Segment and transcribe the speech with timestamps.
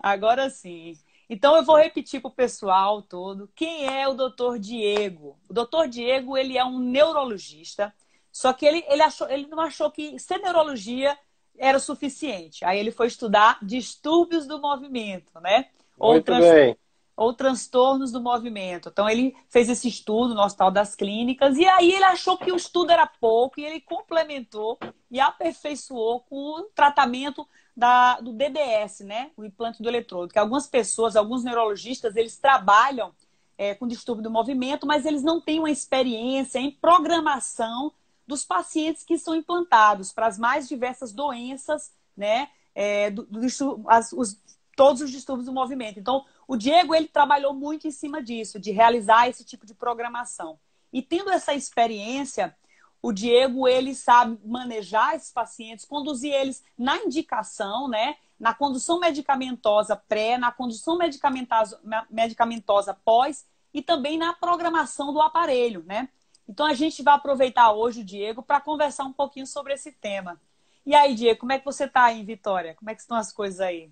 [0.00, 0.94] Agora sim.
[1.28, 5.38] Então eu vou repetir para o pessoal todo quem é o doutor Diego.
[5.48, 7.94] O doutor Diego ele é um neurologista,
[8.32, 11.16] só que ele, ele, achou, ele não achou que ser neurologia
[11.58, 12.64] era o suficiente.
[12.64, 15.66] Aí ele foi estudar distúrbios do movimento, né?
[15.98, 16.76] Ou, trans...
[17.14, 18.88] ou transtornos do movimento.
[18.88, 22.56] Então ele fez esse estudo no Hospital das Clínicas e aí ele achou que o
[22.56, 24.78] estudo era pouco e ele complementou
[25.10, 27.46] e aperfeiçoou com o tratamento
[27.76, 29.30] da, do DBS, né?
[29.36, 30.32] O implante do eletrodo.
[30.32, 33.12] Que algumas pessoas, alguns neurologistas, eles trabalham
[33.56, 37.92] é, com distúrbio do movimento, mas eles não têm uma experiência em programação
[38.26, 42.48] dos pacientes que são implantados para as mais diversas doenças, né?
[42.74, 43.40] É, do, do,
[43.88, 44.40] as, os,
[44.76, 45.98] todos os distúrbios do movimento.
[45.98, 50.58] Então, o Diego ele trabalhou muito em cima disso, de realizar esse tipo de programação.
[50.92, 52.56] E tendo essa experiência,
[53.02, 58.16] o Diego, ele sabe manejar esses pacientes, conduzir eles na indicação, né?
[58.38, 65.82] Na condução medicamentosa pré, na condução medicamentosa, medicamentosa pós e também na programação do aparelho,
[65.86, 66.08] né?
[66.46, 70.40] Então a gente vai aproveitar hoje o Diego para conversar um pouquinho sobre esse tema.
[70.84, 72.74] E aí, Diego, como é que você está aí em Vitória?
[72.74, 73.90] Como é que estão as coisas aí?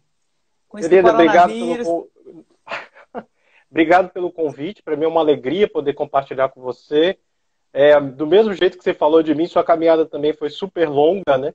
[0.68, 2.10] Com esse Querida, obrigado pelo...
[3.70, 4.82] obrigado pelo convite.
[4.82, 7.18] Para mim é uma alegria poder compartilhar com você
[7.72, 11.36] é, do mesmo jeito que você falou de mim, sua caminhada também foi super longa,
[11.38, 11.54] né?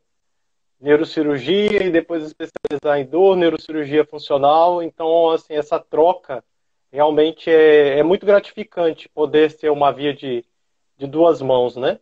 [0.79, 4.83] Neurocirurgia e depois especializar em dor, neurocirurgia funcional.
[4.83, 6.43] Então, assim, essa troca
[6.91, 10.45] realmente é, é muito gratificante poder ser uma via de,
[10.97, 11.99] de duas mãos, né?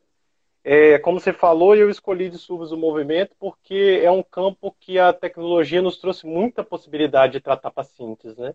[0.64, 5.12] É, como você falou, eu escolhi distúrbios do movimento porque é um campo que a
[5.12, 8.54] tecnologia nos trouxe muita possibilidade de tratar pacientes, né?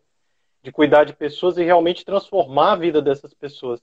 [0.63, 3.81] De cuidar de pessoas e realmente transformar a vida dessas pessoas.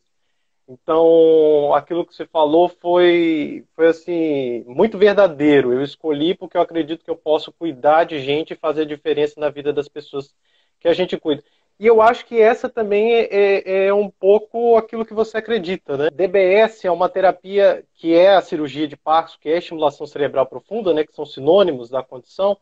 [0.67, 5.73] Então, aquilo que você falou foi, foi assim, muito verdadeiro.
[5.73, 9.39] Eu escolhi porque eu acredito que eu posso cuidar de gente e fazer a diferença
[9.39, 10.33] na vida das pessoas
[10.79, 11.43] que a gente cuida.
[11.79, 15.97] E eu acho que essa também é, é, é um pouco aquilo que você acredita,
[15.97, 16.09] né?
[16.11, 20.45] DBS é uma terapia que é a cirurgia de Parkinson, que é a estimulação cerebral
[20.45, 21.03] profunda, né?
[21.03, 22.57] Que são sinônimos da condição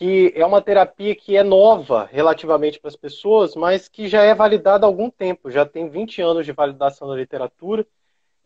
[0.00, 4.34] que é uma terapia que é nova relativamente para as pessoas, mas que já é
[4.34, 7.86] validada há algum tempo, já tem 20 anos de validação na literatura,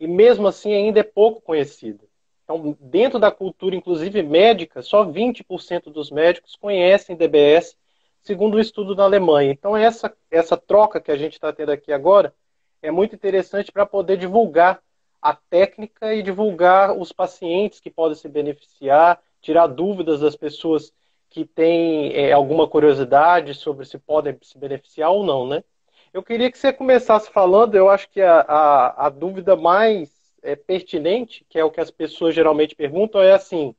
[0.01, 2.03] e mesmo assim ainda é pouco conhecida.
[2.43, 7.77] Então, dentro da cultura, inclusive médica, só 20% dos médicos conhecem DBS,
[8.21, 9.53] segundo um estudo na Alemanha.
[9.53, 12.35] Então, essa, essa troca que a gente está tendo aqui agora
[12.83, 14.83] é muito interessante para poder divulgar
[15.23, 20.93] a técnica e divulgar os pacientes que podem se beneficiar, tirar dúvidas das pessoas
[21.35, 25.65] que têm é, alguma curiosidade sobre se podem se beneficiar ou não, né?
[26.13, 30.13] Eu queria que você começasse falando, eu acho que a, a, a dúvida mais
[30.45, 33.75] é, pertinente, que é o que as pessoas geralmente perguntam, é assim: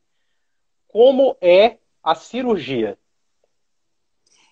[0.89, 2.99] como é a cirurgia?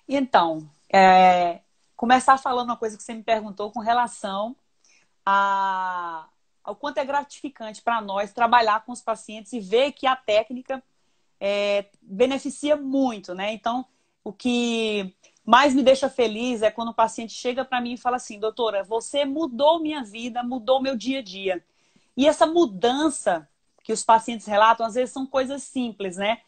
[0.07, 1.59] Então, é,
[1.97, 4.55] começar falando uma coisa que você me perguntou com relação
[5.25, 6.29] a,
[6.63, 10.81] ao quanto é gratificante para nós trabalhar com os pacientes e ver que a técnica
[11.45, 13.51] é, beneficia muito, né?
[13.51, 13.85] Então,
[14.23, 15.13] o que
[15.45, 18.81] mais me deixa feliz é quando o paciente chega para mim e fala assim, doutora,
[18.81, 21.61] você mudou minha vida, mudou meu dia a dia.
[22.15, 23.45] E essa mudança
[23.83, 26.39] que os pacientes relatam, às vezes são coisas simples, né?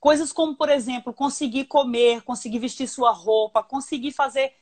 [0.00, 4.54] Coisas como, por exemplo, conseguir comer, conseguir vestir sua roupa, conseguir fazer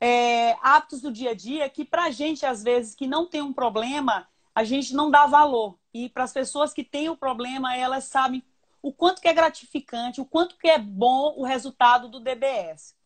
[0.00, 3.40] é, hábitos do dia a dia que, para a gente, às vezes, que não tem
[3.40, 5.78] um problema, a gente não dá valor.
[5.94, 8.42] E para as pessoas que têm o problema, elas sabem
[8.82, 12.96] o quanto que é gratificante, o quanto que é bom o resultado do DBS.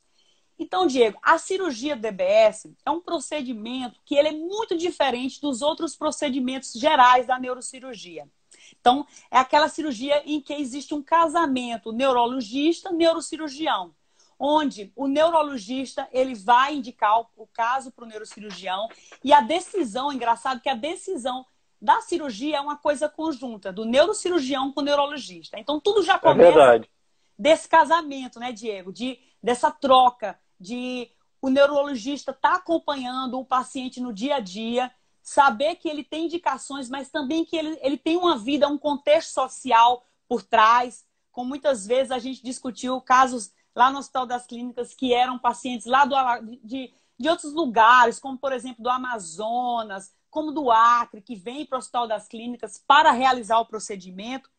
[0.59, 5.63] Então, Diego, a cirurgia do DBS é um procedimento que ele é muito diferente dos
[5.63, 8.29] outros procedimentos gerais da neurocirurgia.
[8.81, 13.95] Então, é aquela cirurgia em que existe um casamento neurologista-neurocirurgião,
[14.39, 18.89] onde o neurologista ele vai indicar o caso para o neurocirurgião
[19.25, 21.47] e a decisão, engraçado que a decisão
[21.83, 25.59] da cirurgia é uma coisa conjunta, do neurocirurgião com o neurologista.
[25.59, 26.81] Então tudo já é começa é
[27.37, 28.93] desse casamento, né, Diego?
[28.93, 34.93] De, dessa troca, de o neurologista estar tá acompanhando o paciente no dia a dia,
[35.21, 39.33] saber que ele tem indicações, mas também que ele, ele tem uma vida, um contexto
[39.33, 41.05] social por trás.
[41.33, 45.87] Com muitas vezes a gente discutiu casos lá no Hospital das Clínicas que eram pacientes
[45.87, 46.15] lá do,
[46.63, 51.77] de, de outros lugares, como por exemplo do Amazonas, como do Acre, que vem para
[51.77, 54.51] o Hospital das Clínicas para realizar o procedimento.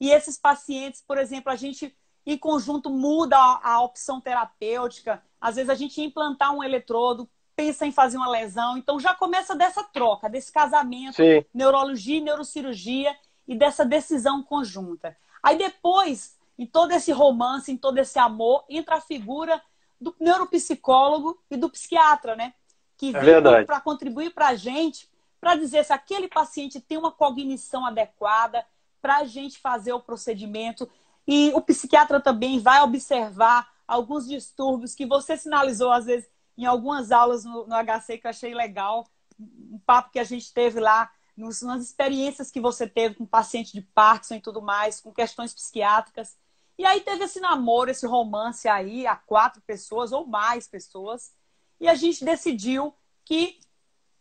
[0.00, 1.96] E esses pacientes, por exemplo, a gente
[2.26, 5.22] em conjunto muda a, a opção terapêutica.
[5.40, 8.76] Às vezes a gente implantar um eletrodo, pensa em fazer uma lesão.
[8.76, 11.44] Então já começa dessa troca, desse casamento, Sim.
[11.54, 13.16] neurologia e neurocirurgia
[13.46, 15.16] e dessa decisão conjunta.
[15.40, 19.62] Aí depois, em todo esse romance, em todo esse amor, entra a figura
[20.00, 22.52] do neuropsicólogo e do psiquiatra, né?
[22.96, 25.09] Que é vem para contribuir para a gente,
[25.40, 28.64] para dizer se aquele paciente tem uma cognição adequada,
[29.00, 30.88] para a gente fazer o procedimento.
[31.26, 37.10] E o psiquiatra também vai observar alguns distúrbios que você sinalizou, às vezes, em algumas
[37.10, 39.06] aulas no, no HC, que eu achei legal.
[39.38, 43.72] Um papo que a gente teve lá, nos, nas experiências que você teve com paciente
[43.72, 46.36] de Parkinson e tudo mais, com questões psiquiátricas.
[46.78, 51.32] E aí teve esse namoro, esse romance aí, a quatro pessoas ou mais pessoas.
[51.80, 52.94] E a gente decidiu
[53.24, 53.58] que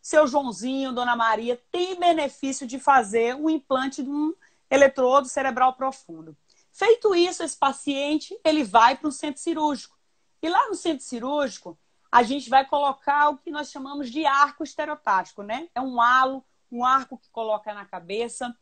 [0.01, 4.33] seu Joãozinho, Dona Maria, tem benefício de fazer um implante de um
[4.69, 6.35] eletrodo cerebral profundo.
[6.71, 9.97] Feito isso, esse paciente ele vai para o centro cirúrgico.
[10.41, 11.77] E lá no centro cirúrgico,
[12.11, 15.67] a gente vai colocar o que nós chamamos de arco estereotático, né?
[15.75, 18.55] É um halo, um arco que coloca na cabeça.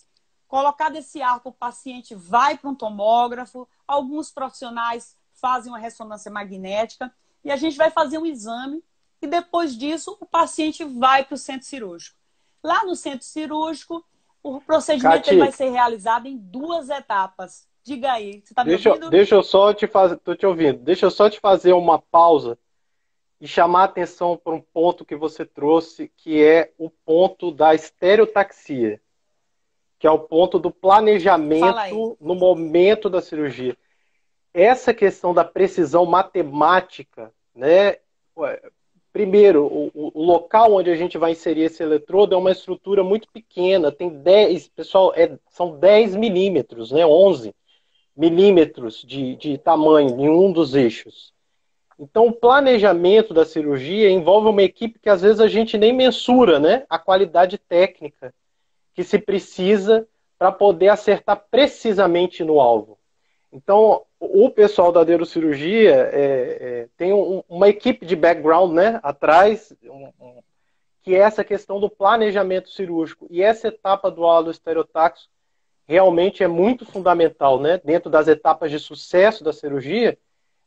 [0.48, 3.68] Colocado esse arco, o paciente vai para um tomógrafo.
[3.88, 7.13] Alguns profissionais fazem uma ressonância magnética
[7.44, 8.83] e a gente vai fazer um exame
[9.22, 12.18] e depois disso o paciente vai para o centro cirúrgico.
[12.64, 14.04] Lá no centro cirúrgico,
[14.44, 17.68] o procedimento vai ser realizado em duas etapas.
[17.84, 19.10] Diga aí, você está me deixa, ouvindo?
[19.10, 20.80] Deixa eu só te fazer, tô te ouvindo.
[20.80, 22.58] Deixa eu só te fazer uma pausa
[23.40, 27.74] e chamar a atenção para um ponto que você trouxe, que é o ponto da
[27.74, 29.00] estereotaxia,
[30.00, 33.78] que é o ponto do planejamento no momento da cirurgia.
[34.54, 37.98] Essa questão da precisão matemática, né?
[39.18, 43.28] Primeiro, o, o, local onde a gente vai inserir esse eletrodo é uma estrutura muito
[43.34, 47.52] pequena, tem 10, pessoal, é, são 10 milímetros, né, 11
[48.16, 51.34] milímetros de, de tamanho em um dos eixos.
[51.98, 56.60] Então, o planejamento da cirurgia envolve uma equipe que às vezes a gente nem mensura
[56.60, 58.31] né, a qualidade técnica
[58.94, 62.97] que se precisa para poder acertar precisamente no alvo.
[63.52, 69.74] Então, o pessoal da neurocirurgia é, é, tem um, uma equipe de background né, atrás,
[69.84, 70.42] um, um,
[71.02, 73.28] que é essa questão do planejamento cirúrgico.
[73.30, 75.30] E essa etapa do aloestereotaxo
[75.88, 77.60] realmente é muito fundamental.
[77.60, 77.80] Né?
[77.84, 80.18] Dentro das etapas de sucesso da cirurgia,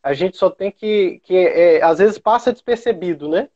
[0.03, 3.50] a gente só tem que, que é, às vezes passa despercebido, né?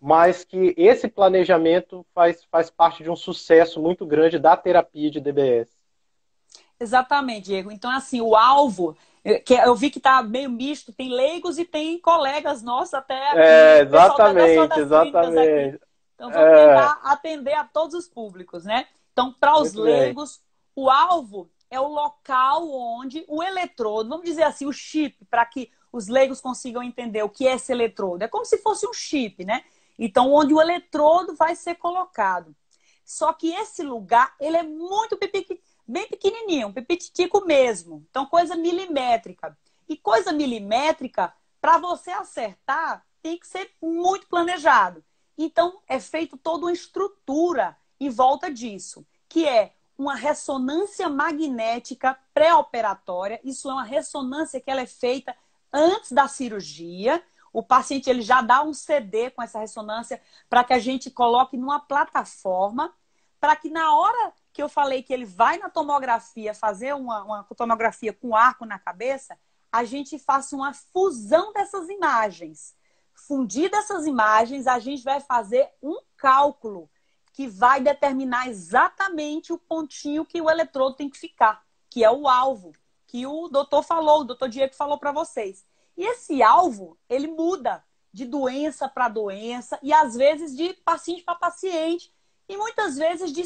[0.00, 5.20] mas que esse planejamento faz, faz parte de um sucesso muito grande da terapia de
[5.20, 5.75] DBS.
[6.78, 7.70] Exatamente, Diego.
[7.70, 8.96] Então, assim, o alvo,
[9.44, 13.38] que eu vi que está meio misto, tem leigos e tem colegas nossos até aqui.
[13.38, 15.80] É, exatamente, exatamente.
[16.14, 16.66] Então, vamos é...
[16.66, 18.86] tentar atender a todos os públicos, né?
[19.12, 20.40] Então, para os leigos,
[20.74, 25.70] o alvo é o local onde o eletrodo, vamos dizer assim, o chip, para que
[25.90, 28.22] os leigos consigam entender o que é esse eletrodo.
[28.22, 29.64] É como se fosse um chip, né?
[29.98, 32.54] Então, onde o eletrodo vai ser colocado.
[33.04, 35.16] Só que esse lugar, ele é muito
[35.86, 38.04] bem pequenininho, um pepititico mesmo.
[38.10, 39.56] Então, coisa milimétrica.
[39.88, 45.04] E coisa milimétrica, para você acertar, tem que ser muito planejado.
[45.38, 53.40] Então, é feito toda uma estrutura em volta disso, que é uma ressonância magnética pré-operatória.
[53.42, 55.34] Isso é uma ressonância que ela é feita
[55.72, 57.22] antes da cirurgia.
[57.52, 61.56] O paciente ele já dá um CD com essa ressonância para que a gente coloque
[61.56, 62.92] numa plataforma,
[63.40, 67.44] para que na hora que eu falei que ele vai na tomografia fazer uma, uma
[67.54, 69.38] tomografia com arco na cabeça,
[69.70, 72.74] a gente faça uma fusão dessas imagens.
[73.12, 76.88] Fundir dessas imagens, a gente vai fazer um cálculo
[77.34, 82.26] que vai determinar exatamente o pontinho que o eletrodo tem que ficar, que é o
[82.26, 82.72] alvo,
[83.06, 85.66] que o doutor falou, o doutor Diego falou para vocês.
[85.98, 91.34] E esse alvo, ele muda de doença para doença e às vezes de paciente para
[91.34, 92.10] paciente
[92.48, 93.42] e muitas vezes de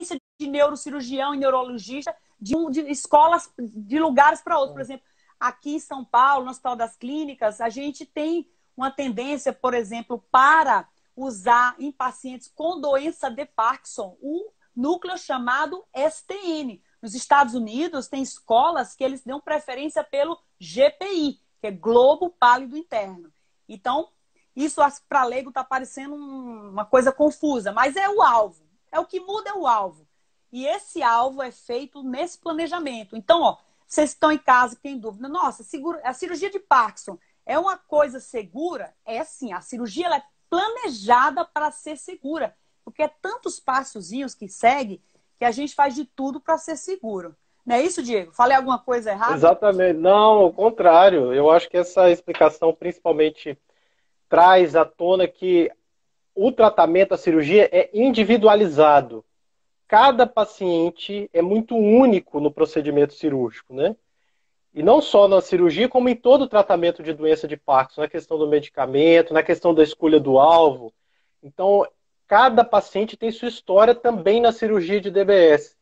[0.00, 4.74] experiência de neurocirurgião e neurologista de, um, de escolas, de lugares para outros.
[4.74, 5.06] Por exemplo,
[5.38, 10.24] aqui em São Paulo, no Hospital das Clínicas, a gente tem uma tendência, por exemplo,
[10.30, 16.80] para usar em pacientes com doença de Parkinson o núcleo chamado STN.
[17.02, 22.76] Nos Estados Unidos, tem escolas que eles dão preferência pelo GPI, que é Globo Pálido
[22.76, 23.32] Interno.
[23.68, 24.08] Então,
[24.64, 28.66] isso para leigo está parecendo uma coisa confusa, mas é o alvo.
[28.90, 30.06] É o que muda é o alvo.
[30.50, 33.16] E esse alvo é feito nesse planejamento.
[33.16, 35.64] Então, ó, vocês estão em casa e têm dúvida, nossa,
[36.04, 38.94] a cirurgia de Parkinson é uma coisa segura?
[39.04, 45.02] É sim, a cirurgia é planejada para ser segura, porque é tantos passozinhos que segue
[45.38, 47.36] que a gente faz de tudo para ser seguro.
[47.64, 48.32] Não é isso, Diego?
[48.32, 49.34] Falei alguma coisa errada?
[49.34, 49.98] Exatamente.
[49.98, 51.34] Não, ao contrário.
[51.34, 53.58] Eu acho que essa explicação, principalmente
[54.28, 55.70] traz à tona que
[56.34, 59.24] o tratamento, a cirurgia é individualizado.
[59.88, 63.96] cada paciente é muito único no procedimento cirúrgico, né?
[64.74, 68.08] E não só na cirurgia, como em todo o tratamento de doença de Parkinson, na
[68.08, 70.92] questão do medicamento, na questão da escolha do alvo.
[71.42, 71.86] Então,
[72.26, 75.74] cada paciente tem sua história também na cirurgia de DBS.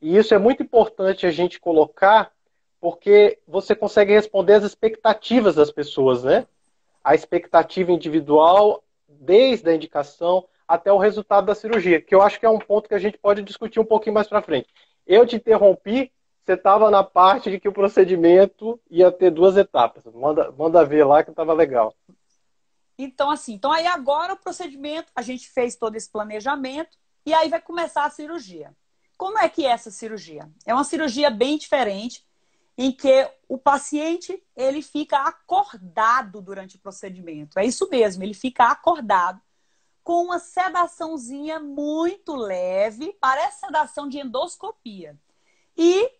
[0.00, 2.32] E isso é muito importante a gente colocar,
[2.80, 6.46] porque você consegue responder às expectativas das pessoas, né?
[7.02, 12.46] A expectativa individual, desde a indicação até o resultado da cirurgia, que eu acho que
[12.46, 14.68] é um ponto que a gente pode discutir um pouquinho mais para frente.
[15.06, 16.10] Eu te interrompi,
[16.44, 20.04] você estava na parte de que o procedimento ia ter duas etapas.
[20.14, 21.94] Manda, manda ver lá que estava legal.
[22.98, 27.48] Então, assim, então aí agora o procedimento, a gente fez todo esse planejamento e aí
[27.48, 28.72] vai começar a cirurgia.
[29.16, 30.50] Como é que é essa cirurgia?
[30.66, 32.24] É uma cirurgia bem diferente,
[32.76, 37.58] em que o paciente ele fica acordado durante o procedimento.
[37.58, 39.40] É isso mesmo, ele fica acordado
[40.02, 45.16] com uma sedaçãozinha muito leve, parece sedação de endoscopia.
[45.76, 46.10] E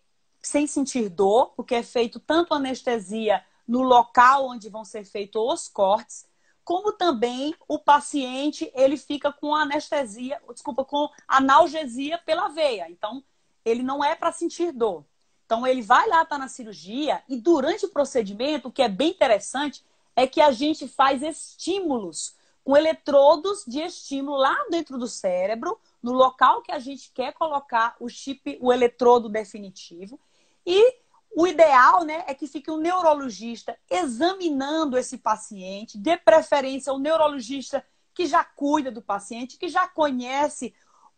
[0.41, 5.67] sem sentir dor, porque é feito tanto anestesia no local onde vão ser feitos os
[5.67, 6.27] cortes,
[6.63, 12.89] como também o paciente ele fica com anestesia, desculpa, com analgesia pela veia.
[12.89, 13.23] Então,
[13.65, 15.05] ele não é para sentir dor.
[15.45, 19.09] Então, ele vai lá, tá na cirurgia, e durante o procedimento, o que é bem
[19.09, 19.83] interessante
[20.15, 26.13] é que a gente faz estímulos com eletrodos de estímulo lá dentro do cérebro, no
[26.13, 30.19] local que a gente quer colocar o chip, o eletrodo definitivo.
[30.65, 30.97] E
[31.35, 36.99] o ideal né, é que fique um neurologista examinando esse paciente, de preferência o um
[36.99, 37.83] neurologista
[38.13, 40.73] que já cuida do paciente, que já conhece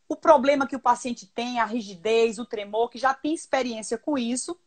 [0.07, 4.17] o problema que o paciente tem, a rigidez, o tremor, que já tem experiência com
[4.17, 4.59] isso.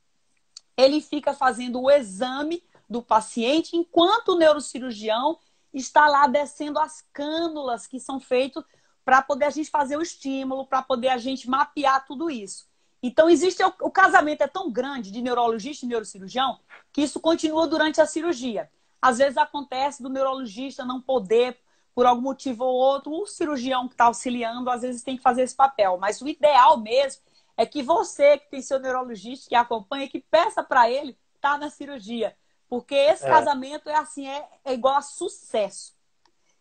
[0.76, 5.38] Ele fica fazendo o exame do paciente enquanto o neurocirurgião
[5.72, 8.64] está lá descendo as cânulas que são feitas
[9.04, 12.66] para poder a gente fazer o estímulo, para poder a gente mapear tudo isso.
[13.02, 16.58] Então, existe o, casamento é tão grande de neurologista e neurocirurgião
[16.92, 18.68] que isso continua durante a cirurgia.
[19.00, 21.58] Às vezes acontece do neurologista não poder,
[21.98, 25.42] por algum motivo ou outro, o cirurgião que está auxiliando, às vezes tem que fazer
[25.42, 25.98] esse papel.
[25.98, 27.20] Mas o ideal mesmo
[27.56, 31.58] é que você, que tem seu neurologista, que acompanha, que peça para ele estar tá
[31.58, 32.36] na cirurgia.
[32.68, 33.28] Porque esse é.
[33.28, 35.92] casamento é assim, é, é, igual a sucesso.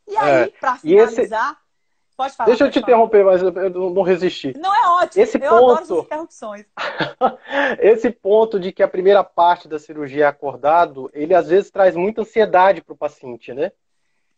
[0.07, 0.47] E aí, é.
[0.47, 2.17] para finalizar, esse...
[2.17, 2.47] pode falar.
[2.47, 2.87] Deixa eu te falar.
[2.87, 4.57] interromper, mas eu não resisti.
[4.57, 5.21] Não é ótimo.
[5.21, 5.83] Esse eu ponto...
[5.83, 6.65] adoro interrupções.
[7.79, 11.95] esse ponto de que a primeira parte da cirurgia é acordado, ele às vezes traz
[11.95, 13.71] muita ansiedade para o paciente, né?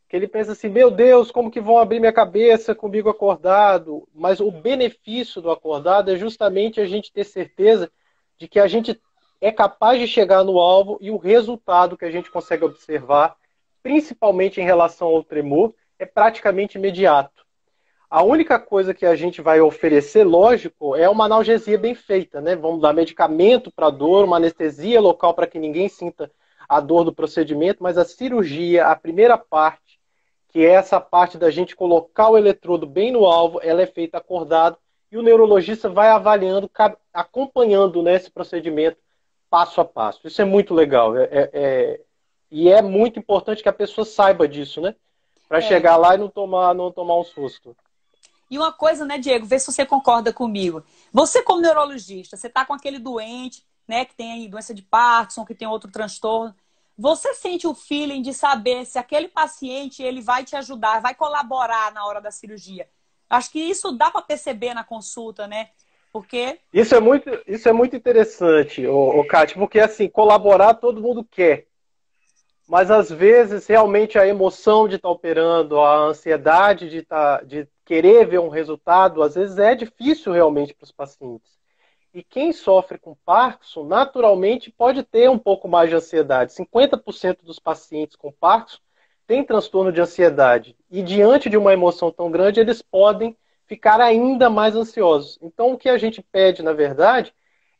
[0.09, 4.07] Que ele pensa assim, meu Deus, como que vão abrir minha cabeça comigo acordado?
[4.13, 7.91] Mas o benefício do acordado é justamente a gente ter certeza
[8.35, 8.99] de que a gente
[9.39, 13.35] é capaz de chegar no alvo e o resultado que a gente consegue observar,
[13.83, 17.45] principalmente em relação ao tremor, é praticamente imediato.
[18.09, 22.55] A única coisa que a gente vai oferecer, lógico, é uma analgesia bem feita, né?
[22.55, 26.31] Vamos dar medicamento para dor, uma anestesia local para que ninguém sinta
[26.67, 29.88] a dor do procedimento, mas a cirurgia, a primeira parte,
[30.49, 34.17] que é essa parte da gente colocar o eletrodo bem no alvo, ela é feita
[34.17, 34.77] acordado
[35.11, 36.69] e o neurologista vai avaliando,
[37.13, 38.97] acompanhando né, esse procedimento
[39.49, 40.27] passo a passo.
[40.27, 41.17] Isso é muito legal.
[41.17, 42.01] É, é, é...
[42.51, 44.95] E é muito importante que a pessoa saiba disso, né?
[45.47, 45.61] Para é.
[45.61, 47.75] chegar lá e não tomar, não tomar um susto.
[48.49, 50.83] E uma coisa, né, Diego, vê se você concorda comigo.
[51.13, 55.53] Você, como neurologista, você está com aquele doente, né, que tem doença de Parkinson, que
[55.53, 56.55] tem outro transtorno.
[56.99, 61.93] Você sente o feeling de saber se aquele paciente ele vai te ajudar, vai colaborar
[61.93, 62.89] na hora da cirurgia.
[63.29, 65.69] Acho que isso dá para perceber na consulta, né?
[66.11, 66.59] Porque.
[66.73, 71.67] Isso é muito, isso é muito interessante, o, Kátia, porque assim, colaborar todo mundo quer.
[72.67, 77.65] Mas às vezes realmente a emoção de estar tá operando, a ansiedade de, tá, de
[77.85, 81.58] querer ver um resultado, às vezes é difícil realmente para os pacientes.
[82.13, 86.53] E quem sofre com Parkinson, naturalmente, pode ter um pouco mais de ansiedade.
[86.53, 88.79] 50% dos pacientes com Parkinson
[89.27, 90.75] têm transtorno de ansiedade.
[90.89, 93.37] E diante de uma emoção tão grande, eles podem
[93.67, 95.37] ficar ainda mais ansiosos.
[95.39, 97.31] Então, o que a gente pede, na verdade,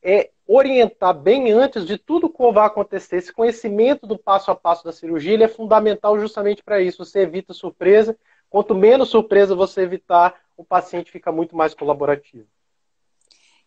[0.03, 3.17] é orientar bem antes de tudo que vai acontecer.
[3.17, 7.03] Esse conhecimento do passo a passo da cirurgia é fundamental justamente para isso.
[7.03, 8.15] Você evita surpresa.
[8.47, 12.47] Quanto menos surpresa você evitar, o paciente fica muito mais colaborativo.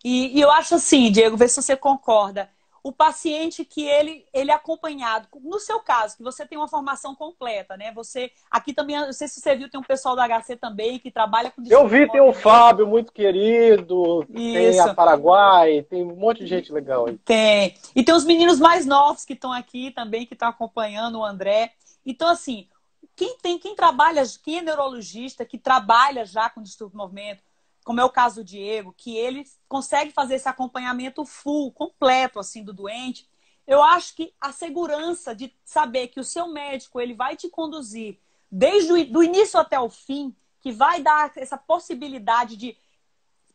[0.04, 2.50] E, e eu acho assim, Diego, vê se você concorda
[2.82, 5.28] o paciente que ele, ele é acompanhado.
[5.40, 7.92] No seu caso, que você tem uma formação completa, né?
[7.92, 11.11] Você aqui também, não sei se você viu, tem um pessoal da HC também que
[11.11, 14.52] trabalha com Eu vi, tem o Fábio, muito querido, Isso.
[14.52, 17.16] tem a Paraguai, tem um monte de gente legal aí.
[17.18, 17.76] Tem.
[17.94, 21.73] E tem os meninos mais novos que estão aqui também, que estão acompanhando o André.
[22.04, 22.66] Então, assim,
[23.14, 27.44] quem tem, quem trabalha, quem é neurologista, que trabalha já com distúrbio do movimento,
[27.84, 32.62] como é o caso do Diego, que ele consegue fazer esse acompanhamento full, completo, assim,
[32.62, 33.28] do doente,
[33.66, 38.18] eu acho que a segurança de saber que o seu médico ele vai te conduzir
[38.50, 42.76] desde o início até o fim, que vai dar essa possibilidade de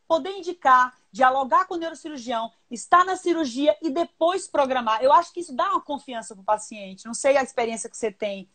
[0.06, 5.02] poder indicar, dialogar com o neurocirurgião, estar na cirurgia e depois programar.
[5.02, 7.06] Eu acho que isso dá uma confiança para o paciente.
[7.06, 8.48] Não sei a experiência que você tem.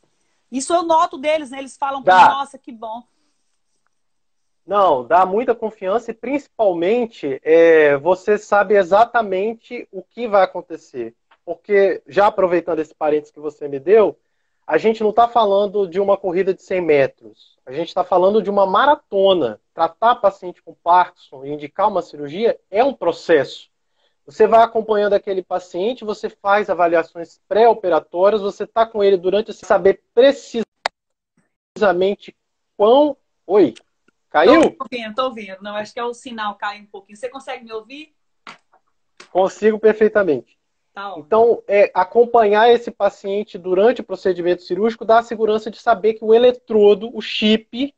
[0.51, 1.59] Isso eu noto deles, né?
[1.59, 3.03] Eles falam, nossa, que bom.
[4.65, 11.13] Não, dá muita confiança e principalmente é, você sabe exatamente o que vai acontecer.
[11.46, 14.17] Porque, já aproveitando esse parênteses que você me deu,
[14.65, 17.58] a gente não está falando de uma corrida de 100 metros.
[17.65, 19.60] A gente está falando de uma maratona.
[19.74, 23.70] Tratar paciente com Parkinson e indicar uma cirurgia é um processo.
[24.25, 30.01] Você vai acompanhando aquele paciente, você faz avaliações pré-operatórias, você está com ele durante saber
[30.13, 30.63] precisamente
[32.77, 33.17] quão.
[33.46, 33.74] Oi,
[34.33, 34.61] caiu?
[34.61, 35.57] Estou ouvindo, estou ouvindo.
[35.61, 37.15] Não, acho que é o sinal cai um pouquinho.
[37.15, 38.13] Você consegue me ouvir?
[39.31, 40.57] Consigo perfeitamente.
[40.93, 46.15] Tá então, é, acompanhar esse paciente durante o procedimento cirúrgico dá a segurança de saber
[46.15, 47.93] que o eletrodo, o chip,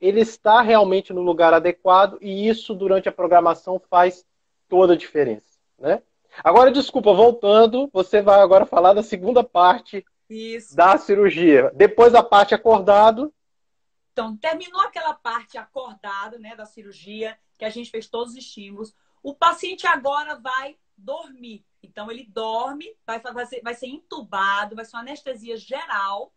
[0.00, 4.24] ele está realmente no lugar adequado e isso, durante a programação, faz
[4.68, 5.58] toda a diferença.
[5.78, 6.02] Né?
[6.44, 10.76] Agora, desculpa, voltando, você vai agora falar da segunda parte isso.
[10.76, 11.72] da cirurgia.
[11.74, 13.32] Depois da parte acordado.
[14.16, 18.94] Então, terminou aquela parte acordada né, da cirurgia, que a gente fez todos os estímulos.
[19.22, 21.66] O paciente agora vai dormir.
[21.82, 26.32] Então, ele dorme, vai, ser, vai ser entubado, vai ser uma anestesia geral,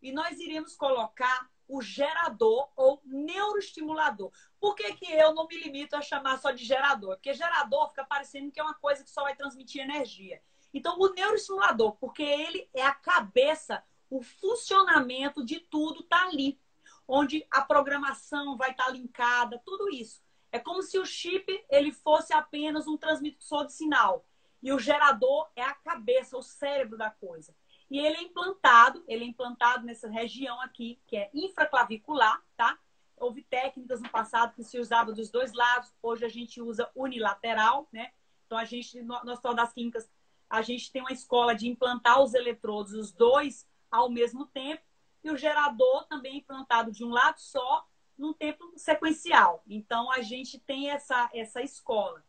[0.00, 4.30] e nós iremos colocar o gerador ou neuroestimulador.
[4.60, 7.16] Por que, que eu não me limito a chamar só de gerador?
[7.16, 10.40] Porque gerador fica parecendo que é uma coisa que só vai transmitir energia.
[10.72, 16.60] Então, o neuroestimulador, porque ele é a cabeça, o funcionamento de tudo está ali.
[17.06, 20.22] Onde a programação vai estar tá linkada, tudo isso.
[20.50, 24.24] É como se o chip ele fosse apenas um transmissor de sinal.
[24.62, 27.54] E o gerador é a cabeça, o cérebro da coisa.
[27.90, 32.78] E ele é implantado, ele é implantado nessa região aqui, que é infraclavicular, tá?
[33.16, 37.88] Houve técnicas no passado que se usava dos dois lados, hoje a gente usa unilateral,
[37.92, 38.12] né?
[38.46, 40.10] Então a gente, no Hospital das Clínicas,
[40.48, 44.82] a gente tem uma escola de implantar os eletrodos, os dois ao mesmo tempo,
[45.24, 49.62] e o gerador também implantado de um lado só, num tempo sequencial.
[49.66, 52.22] Então a gente tem essa, essa escola.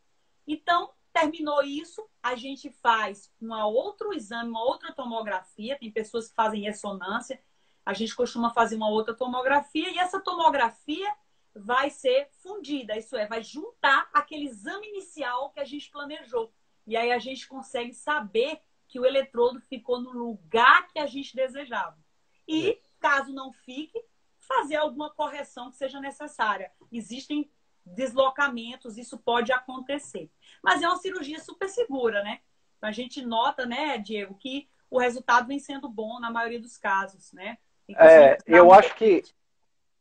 [0.47, 5.79] Então, Terminou isso, a gente faz um outro exame, uma outra tomografia.
[5.79, 7.41] Tem pessoas que fazem ressonância.
[7.85, 11.09] A gente costuma fazer uma outra tomografia e essa tomografia
[11.55, 16.51] vai ser fundida, isso é, vai juntar aquele exame inicial que a gente planejou.
[16.85, 21.33] E aí a gente consegue saber que o eletrodo ficou no lugar que a gente
[21.33, 21.97] desejava.
[22.45, 24.03] E, caso não fique,
[24.39, 26.71] fazer alguma correção que seja necessária.
[26.91, 27.47] Existem
[27.85, 30.27] deslocamentos, isso pode acontecer.
[30.63, 32.39] Mas é uma cirurgia super segura, né?
[32.75, 36.77] Então, a gente nota, né, Diego, que o resultado vem sendo bom na maioria dos
[36.77, 37.59] casos, né?
[37.95, 39.23] é, eu acho que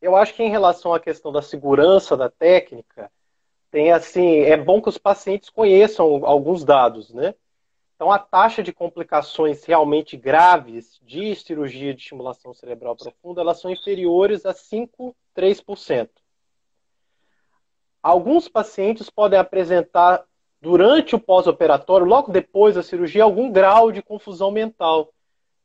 [0.00, 3.10] eu acho que em relação à questão da segurança da técnica,
[3.70, 7.34] tem assim, é bom que os pacientes conheçam alguns dados, né?
[8.04, 13.70] Então, a taxa de complicações realmente graves de cirurgia de estimulação cerebral profunda, elas são
[13.70, 16.10] inferiores a 5, 3%.
[18.02, 20.22] Alguns pacientes podem apresentar,
[20.60, 25.10] durante o pós-operatório, logo depois da cirurgia, algum grau de confusão mental.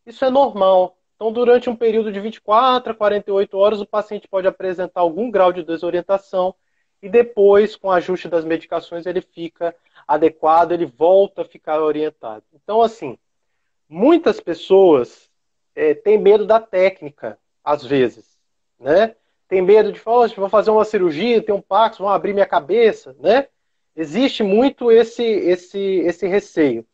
[0.06, 0.96] Isso é normal.
[1.18, 5.52] Então, durante um período de 24 a 48 horas, o paciente pode apresentar algum grau
[5.52, 6.56] de desorientação
[7.02, 9.76] e depois, com o ajuste das medicações, ele fica
[10.08, 12.44] adequado, ele volta a ficar orientado.
[12.54, 13.18] Então, assim,
[13.88, 15.30] muitas pessoas
[15.76, 18.38] é, têm medo da técnica, às vezes,
[18.80, 19.16] né?
[19.50, 23.16] tem medo de falar, vou fazer uma cirurgia, tem um Parkinson, vão abrir minha cabeça,
[23.20, 23.48] né?
[23.96, 26.86] Existe muito esse, esse, esse receio.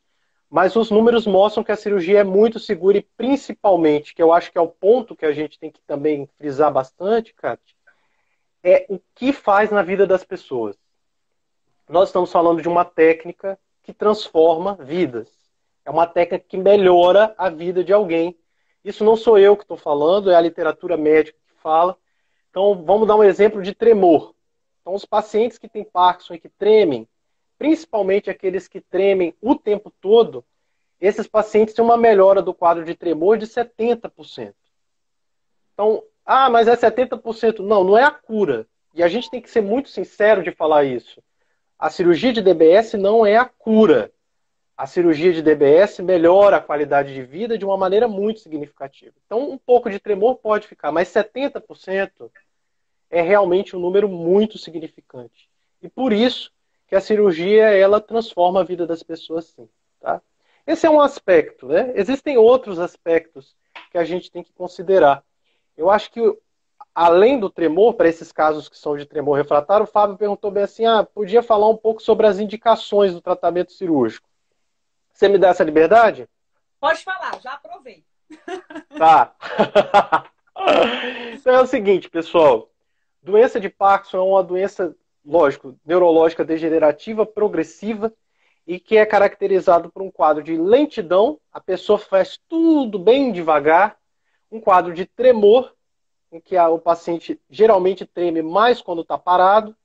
[0.49, 4.51] Mas os números mostram que a cirurgia é muito segura e principalmente, que eu acho
[4.51, 7.74] que é o ponto que a gente tem que também frisar bastante, Kátia,
[8.65, 10.75] é o que faz na vida das pessoas.
[11.87, 15.31] Nós estamos falando de uma técnica que transforma vidas.
[15.85, 18.35] É uma técnica que melhora a vida de alguém.
[18.83, 21.95] Isso não sou eu que estou falando, é a literatura médica que fala.
[22.49, 24.33] Então, vamos dar um exemplo de tremor.
[24.81, 27.07] Então, os pacientes que têm Parkinson e que tremem,
[27.59, 30.43] principalmente aqueles que tremem o tempo todo,
[30.99, 34.55] esses pacientes têm uma melhora do quadro de tremor de 70%.
[35.73, 37.59] Então, ah, mas é 70%.
[37.59, 38.67] Não, não é a cura.
[38.93, 41.21] E a gente tem que ser muito sincero de falar isso.
[41.77, 44.11] A cirurgia de DBS não é a cura.
[44.77, 49.13] A cirurgia de DBS melhora a qualidade de vida de uma maneira muito significativa.
[49.25, 52.29] Então, um pouco de tremor pode ficar, mas 70%
[53.09, 55.49] é realmente um número muito significante.
[55.81, 56.51] E por isso
[56.87, 60.21] que a cirurgia ela transforma a vida das pessoas sim, tá?
[60.67, 61.93] Esse é um aspecto, né?
[61.95, 63.55] Existem outros aspectos
[63.91, 65.23] que a gente tem que considerar.
[65.77, 66.21] Eu acho que
[66.93, 70.63] além do tremor, para esses casos que são de tremor refratário, o Fábio perguntou bem
[70.63, 74.27] assim: ah, podia falar um pouco sobre as indicações do tratamento cirúrgico.
[75.13, 76.27] Você me dá essa liberdade?
[76.79, 78.03] Pode falar, já aprovei.
[78.97, 79.35] Tá.
[81.33, 82.69] então é o seguinte, pessoal.
[83.21, 88.13] Doença de Parkinson é uma doença, lógico, neurológica degenerativa progressiva
[88.65, 93.97] e que é caracterizado por um quadro de lentidão, a pessoa faz tudo bem devagar,
[94.55, 95.73] um quadro de tremor,
[96.31, 99.75] em que o paciente geralmente treme mais quando está parado,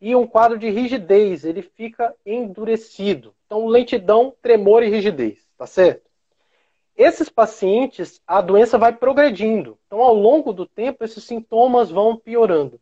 [0.00, 3.34] e um quadro de rigidez, ele fica endurecido.
[3.46, 6.10] Então, lentidão, tremor e rigidez, tá certo?
[6.96, 9.78] Esses pacientes, a doença vai progredindo.
[9.86, 12.80] Então, ao longo do tempo, esses sintomas vão piorando.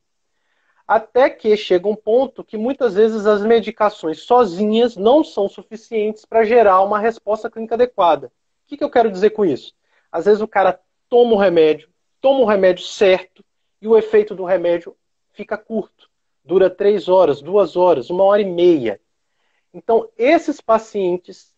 [0.88, 6.42] Até que chega um ponto que muitas vezes as medicações sozinhas não são suficientes para
[6.42, 8.28] gerar uma resposta clínica adequada.
[8.28, 8.30] O
[8.66, 9.74] que, que eu quero dizer com isso?
[10.10, 13.44] Às vezes o cara toma o remédio, toma o remédio certo
[13.82, 14.96] e o efeito do remédio
[15.32, 16.08] fica curto.
[16.42, 19.00] Dura três horas, duas horas, uma hora e meia.
[19.74, 21.54] Então, esses pacientes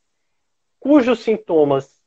[0.80, 2.02] cujos sintomas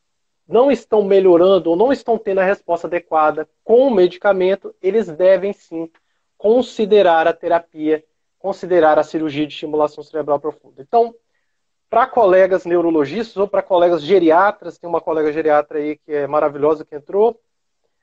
[0.47, 5.53] não estão melhorando ou não estão tendo a resposta adequada com o medicamento, eles devem
[5.53, 5.89] sim
[6.37, 8.03] considerar a terapia,
[8.37, 10.81] considerar a cirurgia de estimulação cerebral profunda.
[10.81, 11.15] Então,
[11.89, 16.83] para colegas neurologistas ou para colegas geriatras, tem uma colega geriatra aí que é maravilhosa
[16.83, 17.39] que entrou,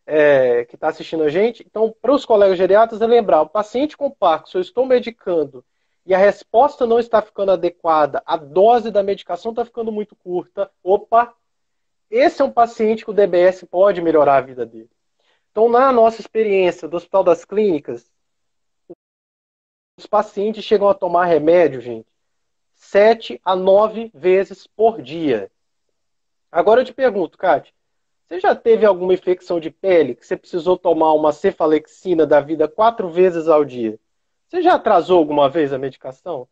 [0.06, 1.64] é, que está assistindo a gente.
[1.66, 5.64] Então, para os colegas geriatras, é lembrar: o paciente com Parkinson, eu estou medicando
[6.04, 10.70] e a resposta não está ficando adequada, a dose da medicação está ficando muito curta.
[10.82, 11.34] Opa,
[12.10, 14.90] esse é um paciente que o DBS pode melhorar a vida dele.
[15.50, 18.10] Então, na nossa experiência do Hospital das Clínicas,
[19.96, 22.11] os pacientes chegam a tomar remédio, gente,
[22.82, 25.50] sete a nove vezes por dia.
[26.50, 27.72] Agora eu te pergunto, Kátia,
[28.28, 32.66] você já teve alguma infecção de pele que você precisou tomar uma cefalexina da vida
[32.66, 33.98] quatro vezes ao dia?
[34.48, 36.48] Você já atrasou alguma vez a medicação?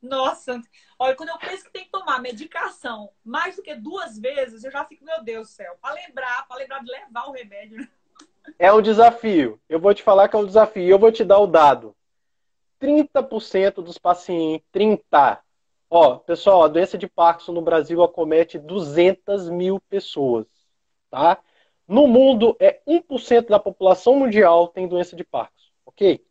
[0.00, 0.60] Nossa,
[0.98, 4.70] olha, quando eu penso que tem que tomar medicação mais do que duas vezes, eu
[4.70, 7.78] já fico, meu Deus do céu, para lembrar, para lembrar de levar o remédio.
[7.78, 7.88] Né?
[8.60, 9.60] É um desafio.
[9.68, 10.88] Eu vou te falar que é um desafio.
[10.88, 11.96] Eu vou te dar o dado.
[12.80, 15.42] 30% dos pacientes, 30.
[15.88, 20.46] Ó, pessoal, a doença de Parkinson no Brasil acomete 200 mil pessoas,
[21.10, 21.38] tá?
[21.86, 26.24] No mundo, é 1% da população mundial tem doença de Parkinson, ok?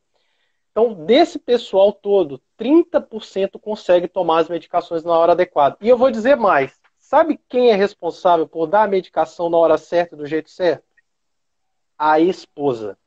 [0.72, 5.78] Então, desse pessoal todo, 30% consegue tomar as medicações na hora adequada.
[5.80, 9.78] E eu vou dizer mais: sabe quem é responsável por dar a medicação na hora
[9.78, 10.84] certa, do jeito certo?
[11.98, 12.98] A esposa.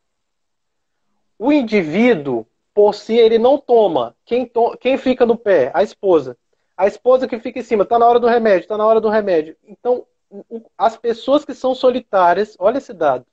[1.39, 2.47] O indivíduo,
[2.79, 4.15] por si, ele não toma.
[4.25, 4.77] Quem, to...
[4.79, 5.73] quem fica no pé?
[5.75, 6.39] A esposa.
[6.77, 9.09] A esposa que fica em cima, está na hora do remédio, está na hora do
[9.09, 9.57] remédio.
[9.67, 10.07] Então,
[10.79, 13.27] as pessoas que são solitárias, olha esse dado,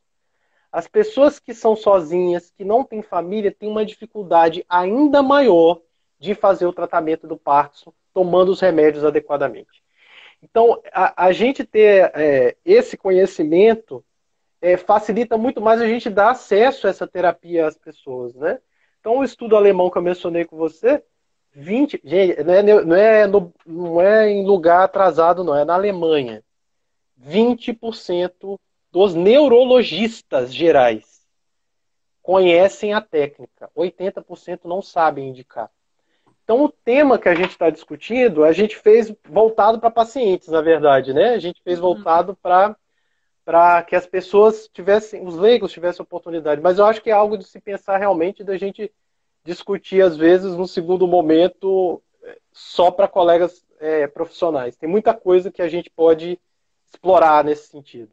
[0.72, 5.80] as pessoas que são sozinhas, que não têm família, têm uma dificuldade ainda maior
[6.20, 9.84] de fazer o tratamento do Parkinson tomando os remédios adequadamente.
[10.42, 14.04] Então, a, a gente ter é, esse conhecimento
[14.60, 18.60] é, facilita muito mais a gente dar acesso a essa terapia às pessoas, né?
[19.06, 21.04] Então, o estudo alemão que eu mencionei com você,
[21.54, 25.76] 20, gente, não é, não é, no, não é em lugar atrasado, não, é na
[25.76, 26.44] Alemanha.
[27.24, 28.60] 20%
[28.92, 31.22] dos neurologistas gerais
[32.24, 35.70] conhecem a técnica, 80% não sabem indicar.
[36.44, 40.62] Então, o tema que a gente está discutindo, a gente fez voltado para pacientes, na
[40.62, 41.36] verdade, né?
[41.36, 41.94] A gente fez uhum.
[41.94, 42.76] voltado para
[43.46, 46.60] para que as pessoas tivessem, os leigos tivessem oportunidade.
[46.60, 48.92] Mas eu acho que é algo de se pensar realmente, da gente
[49.44, 52.02] discutir, às vezes, no segundo momento,
[52.52, 54.76] só para colegas é, profissionais.
[54.76, 56.40] Tem muita coisa que a gente pode
[56.88, 58.12] explorar nesse sentido.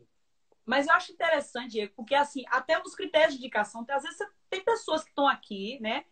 [0.65, 4.19] Mas eu acho interessante, Diego, porque assim, até os critérios de indicação, às vezes
[4.49, 6.05] tem pessoas que estão aqui, né?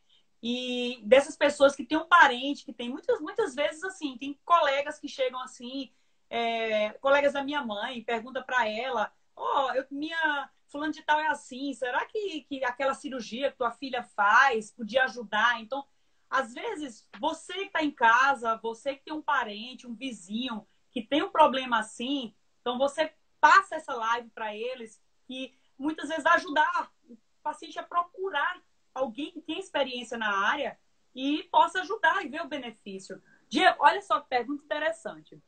[0.43, 4.99] E dessas pessoas que tem um parente, que tem muitas, muitas vezes assim, tem colegas
[4.99, 5.93] que chegam assim,
[6.31, 11.27] é, colegas da minha mãe, pergunta para ela, ó, oh, minha fulano de tal é
[11.27, 15.61] assim, será que, que aquela cirurgia que tua filha faz podia ajudar?
[15.61, 15.85] Então,
[16.31, 21.03] às vezes, você que está em casa, você que tem um parente, um vizinho que
[21.03, 26.93] tem um problema assim, então você passa essa live para eles e muitas vezes ajudar
[27.09, 28.63] o paciente a procurar
[28.95, 30.79] alguém que tem experiência na área
[31.15, 33.21] e possa ajudar e ver o benefício.
[33.49, 35.43] Diego, olha só que pergunta interessante.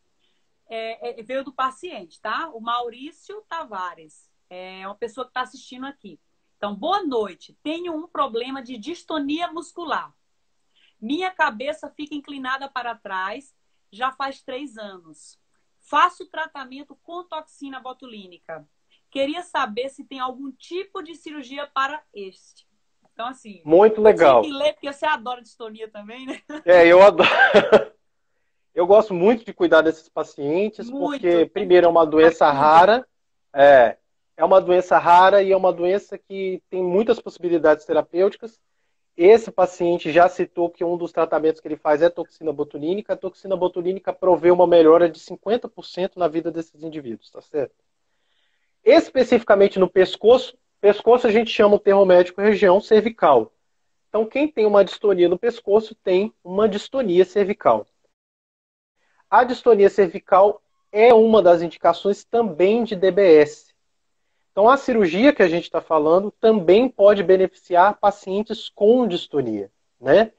[0.69, 2.49] É, é, veio do paciente, tá?
[2.51, 4.31] O Maurício Tavares.
[4.49, 6.21] É uma pessoa que está assistindo aqui.
[6.57, 7.59] Então, boa noite.
[7.63, 10.15] Tenho um problema de distonia muscular.
[11.01, 13.55] Minha cabeça fica inclinada para trás
[13.91, 15.39] já faz três anos.
[15.81, 18.67] Faço tratamento com toxina botulínica.
[19.11, 22.67] Queria saber se tem algum tipo de cirurgia para este.
[23.13, 23.61] Então, assim.
[23.65, 24.41] Muito legal.
[24.43, 26.41] Tem que ler, porque você adora distonia também, né?
[26.65, 27.29] É, eu adoro.
[28.75, 31.21] Eu gosto muito de cuidar desses pacientes, muito.
[31.21, 33.07] porque, primeiro, é uma doença rara.
[33.55, 33.97] É,
[34.37, 38.59] é uma doença rara e é uma doença que tem muitas possibilidades terapêuticas.
[39.15, 43.13] Esse paciente já citou que um dos tratamentos que ele faz é toxina botulínica.
[43.13, 47.75] A toxina botulínica provê uma melhora de 50% na vida desses indivíduos, tá certo?
[48.83, 53.53] Especificamente no pescoço, pescoço a gente chama o termo médico região cervical.
[54.09, 57.87] Então, quem tem uma distonia no pescoço tem uma distonia cervical.
[59.33, 60.61] A distonia cervical
[60.93, 63.73] é uma das indicações também de DBS.
[64.51, 70.33] Então, a cirurgia que a gente está falando também pode beneficiar pacientes com distonia, né?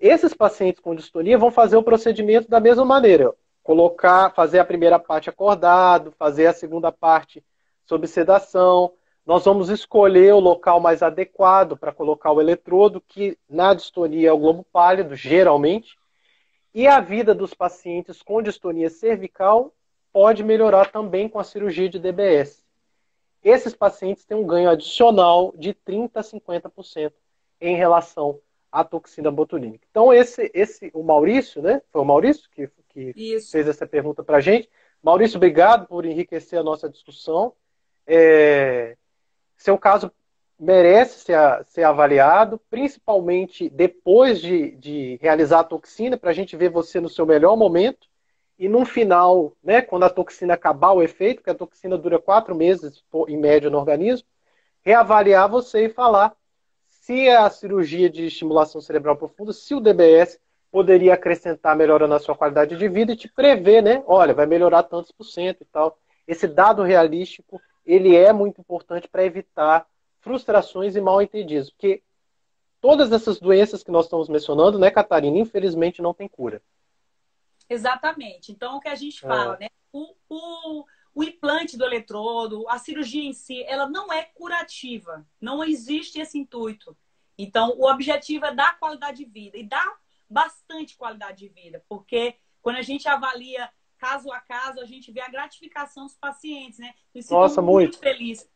[0.00, 3.34] Esses pacientes com distonia vão fazer o procedimento da mesma maneira.
[3.62, 7.44] Colocar, fazer a primeira parte acordado, fazer a segunda parte
[7.84, 8.94] sob sedação.
[9.26, 14.32] Nós vamos escolher o local mais adequado para colocar o eletrodo, que na distonia é
[14.32, 15.98] o globo pálido, geralmente.
[16.78, 19.74] E a vida dos pacientes com distonia cervical
[20.12, 22.64] pode melhorar também com a cirurgia de DBS.
[23.42, 27.12] Esses pacientes têm um ganho adicional de 30% a 50%
[27.60, 29.84] em relação à toxina botulínica.
[29.90, 31.82] Então, esse, esse, o Maurício, né?
[31.90, 34.70] Foi o Maurício que, que fez essa pergunta para a gente.
[35.02, 37.54] Maurício, obrigado por enriquecer a nossa discussão.
[38.06, 38.96] É,
[39.56, 40.12] seu caso
[40.58, 46.70] merece ser, ser avaliado, principalmente depois de, de realizar a toxina, para a gente ver
[46.70, 48.08] você no seu melhor momento.
[48.58, 52.56] E no final, né, quando a toxina acabar o efeito, porque a toxina dura quatro
[52.56, 54.26] meses em média no organismo,
[54.82, 56.34] reavaliar você e falar
[56.86, 60.40] se a cirurgia de estimulação cerebral profunda, se o DBS
[60.70, 64.02] poderia acrescentar melhora na sua qualidade de vida e te prever, né?
[64.06, 65.98] Olha, vai melhorar tantos por cento e tal.
[66.26, 69.86] Esse dado realístico ele é muito importante para evitar
[70.20, 72.02] frustrações e mal entendidos, porque
[72.80, 76.62] todas essas doenças que nós estamos mencionando, né, Catarina, infelizmente não tem cura.
[77.68, 78.50] Exatamente.
[78.50, 79.64] Então, o que a gente fala, é.
[79.64, 79.68] né?
[79.92, 85.26] O, o, o implante do eletrodo, a cirurgia em si, ela não é curativa.
[85.40, 86.96] Não existe esse intuito.
[87.36, 92.36] Então, o objetivo é dar qualidade de vida e dar bastante qualidade de vida, porque
[92.60, 96.94] quando a gente avalia caso a caso, a gente vê a gratificação dos pacientes, né?
[97.14, 98.48] Eu Nossa, muito, muito feliz.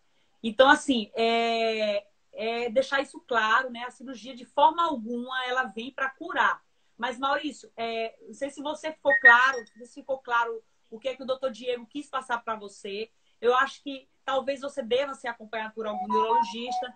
[0.43, 3.85] Então, assim, é, é deixar isso claro, né?
[3.85, 6.63] A cirurgia, de forma alguma, ela vem para curar.
[6.97, 11.17] Mas, Maurício, é, não sei se você ficou claro, se ficou claro o que é
[11.17, 13.11] que o doutor Diego quis passar para você.
[13.41, 16.95] Eu acho que talvez você deva ser acompanhado por algum neurologista.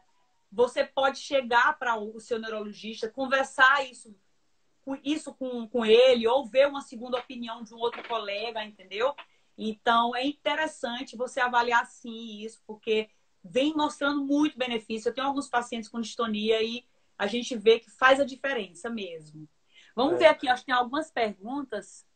[0.52, 4.14] Você pode chegar para o seu neurologista, conversar isso
[5.02, 9.14] isso com, com ele ou ver uma segunda opinião de um outro colega, entendeu?
[9.58, 13.08] Então, é interessante você avaliar sim isso, porque
[13.50, 15.08] vem mostrando muito benefício.
[15.08, 16.84] Eu tenho alguns pacientes com distonia e
[17.18, 19.48] a gente vê que faz a diferença mesmo.
[19.94, 20.18] Vamos é.
[20.18, 22.06] ver aqui, acho que tem algumas perguntas.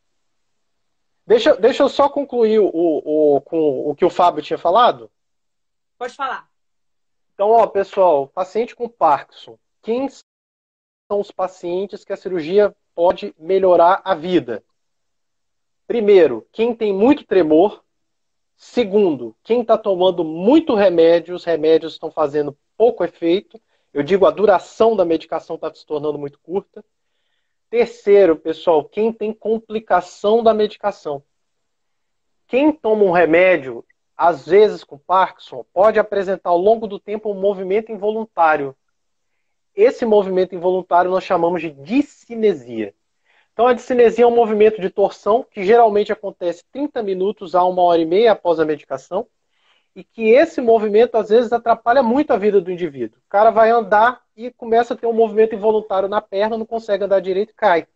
[1.25, 5.09] Deixa, deixa eu só concluir o, o, com o que o Fábio tinha falado.
[5.97, 6.49] Pode falar.
[7.33, 14.01] Então, ó, pessoal, paciente com Parkinson, quem são os pacientes que a cirurgia pode melhorar
[14.03, 14.63] a vida.
[15.87, 17.83] Primeiro, quem tem muito tremor.
[18.63, 23.59] Segundo, quem está tomando muito remédio, os remédios estão fazendo pouco efeito.
[23.91, 26.85] Eu digo, a duração da medicação está se tornando muito curta.
[27.71, 31.23] Terceiro, pessoal, quem tem complicação da medicação.
[32.45, 33.83] Quem toma um remédio,
[34.15, 38.77] às vezes com Parkinson, pode apresentar ao longo do tempo um movimento involuntário.
[39.73, 42.93] Esse movimento involuntário nós chamamos de discinesia.
[43.53, 47.81] Então, a discinesia é um movimento de torção que geralmente acontece 30 minutos a uma
[47.81, 49.27] hora e meia após a medicação
[49.95, 53.19] e que esse movimento às vezes atrapalha muito a vida do indivíduo.
[53.19, 57.03] O cara vai andar e começa a ter um movimento involuntário na perna, não consegue
[57.03, 57.87] andar direito e cai.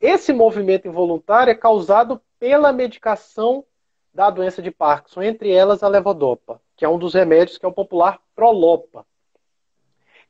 [0.00, 3.64] Esse movimento involuntário é causado pela medicação
[4.12, 7.68] da doença de Parkinson, entre elas a levodopa, que é um dos remédios que é
[7.68, 9.06] o popular Prolopa.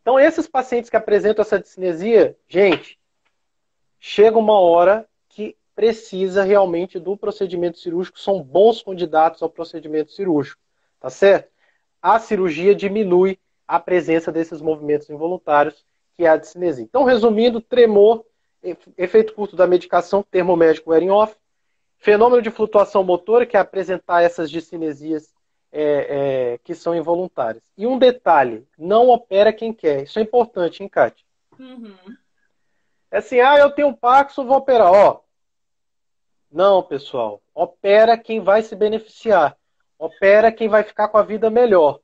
[0.01, 2.99] Então, esses pacientes que apresentam essa discinesia, gente,
[4.07, 10.61] chega uma hora que precisa realmente do procedimento cirúrgico, são bons candidatos ao procedimento cirúrgico,
[11.01, 11.51] tá certo?
[12.03, 15.87] A cirurgia diminui a presença desses movimentos involuntários,
[16.19, 16.85] que é a discinesia.
[16.85, 18.27] Então, resumindo, tremor,
[18.99, 21.35] efeito curto da medicação, termo médico wearing off,
[21.97, 25.33] fenômeno de flutuação motora, que é apresentar essas discinesias
[25.73, 27.65] é, é, que são involuntárias.
[27.75, 30.03] E um detalhe, não opera quem quer.
[30.03, 31.25] Isso é importante, hein, Kátia?
[31.59, 31.97] Uhum.
[33.15, 34.91] É assim, ah, eu tenho um Paxo, vou operar.
[34.91, 35.21] Ó,
[36.51, 37.41] não, pessoal.
[37.55, 39.57] Opera quem vai se beneficiar.
[39.97, 42.01] Opera quem vai ficar com a vida melhor.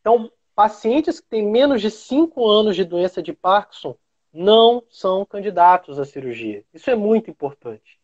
[0.00, 3.94] Então, pacientes que têm menos de 5 anos de doença de Parkinson
[4.32, 6.64] não são candidatos à cirurgia.
[6.72, 8.00] Isso é muito importante.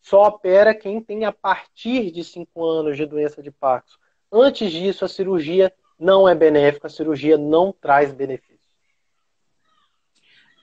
[0.00, 3.98] Só opera quem tem a partir de 5 anos de doença de Parkinson.
[4.32, 8.51] Antes disso, a cirurgia não é benéfica, a cirurgia não traz benefício.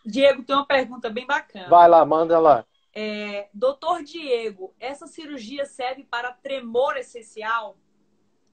[0.10, 1.70] Diego, tem uma pergunta bem bacana.
[1.70, 2.66] Vai lá, manda lá.
[2.94, 7.78] É, Doutor Diego, essa cirurgia serve para tremor essencial?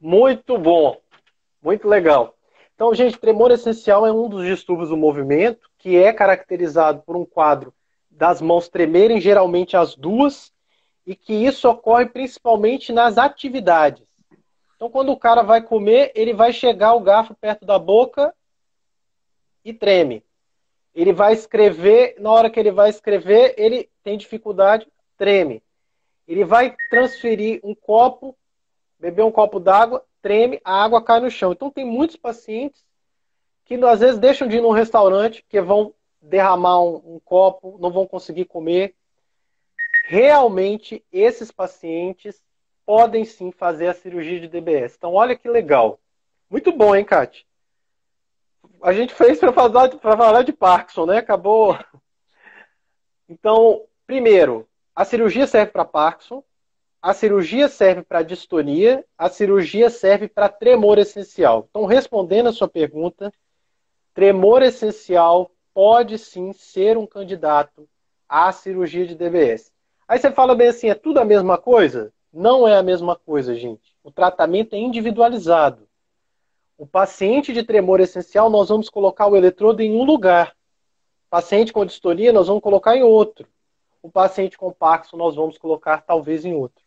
[0.00, 1.00] Muito bom,
[1.62, 2.36] muito legal.
[2.74, 7.24] Então, gente, tremor essencial é um dos distúrbios do movimento que é caracterizado por um
[7.24, 7.72] quadro
[8.10, 10.52] das mãos tremerem, geralmente as duas,
[11.06, 14.04] e que isso ocorre principalmente nas atividades.
[14.74, 18.34] Então, quando o cara vai comer, ele vai chegar o garfo perto da boca
[19.64, 20.22] e treme.
[20.96, 25.62] Ele vai escrever, na hora que ele vai escrever, ele tem dificuldade, treme.
[26.26, 28.34] Ele vai transferir um copo,
[28.98, 31.52] beber um copo d'água, treme, a água cai no chão.
[31.52, 32.82] Então, tem muitos pacientes
[33.66, 37.90] que às vezes deixam de ir num restaurante, que vão derramar um, um copo, não
[37.90, 38.94] vão conseguir comer.
[40.06, 42.42] Realmente, esses pacientes
[42.86, 44.94] podem sim fazer a cirurgia de DBS.
[44.96, 46.00] Então, olha que legal.
[46.48, 47.44] Muito bom, hein, Kátia?
[48.82, 51.18] A gente fez para falar, falar de Parkinson, né?
[51.18, 51.78] Acabou.
[53.28, 56.42] Então, primeiro, a cirurgia serve para Parkinson,
[57.02, 61.66] a cirurgia serve para distonia, a cirurgia serve para tremor essencial.
[61.70, 63.32] Então, respondendo a sua pergunta,
[64.14, 67.88] tremor essencial pode sim ser um candidato
[68.28, 69.70] à cirurgia de DBS.
[70.08, 72.12] Aí você fala bem assim, é tudo a mesma coisa?
[72.32, 73.94] Não é a mesma coisa, gente.
[74.02, 75.85] O tratamento é individualizado.
[76.78, 80.54] O paciente de tremor essencial, nós vamos colocar o eletrodo em um lugar.
[81.26, 83.48] O paciente com distonia, nós vamos colocar em outro.
[84.02, 86.84] O paciente com Parkinson, nós vamos colocar talvez em outro.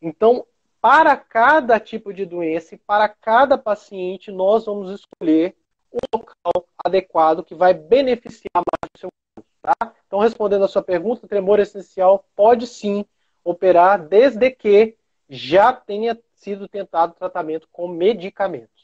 [0.00, 0.46] Então,
[0.80, 5.56] para cada tipo de doença e para cada paciente, nós vamos escolher
[5.90, 9.50] o local adequado que vai beneficiar mais o seu corpo.
[9.60, 9.94] Tá?
[10.06, 13.04] Então, respondendo a sua pergunta, tremor essencial pode sim
[13.42, 14.96] operar desde que
[15.28, 18.77] já tenha sido tentado tratamento com medicamentos.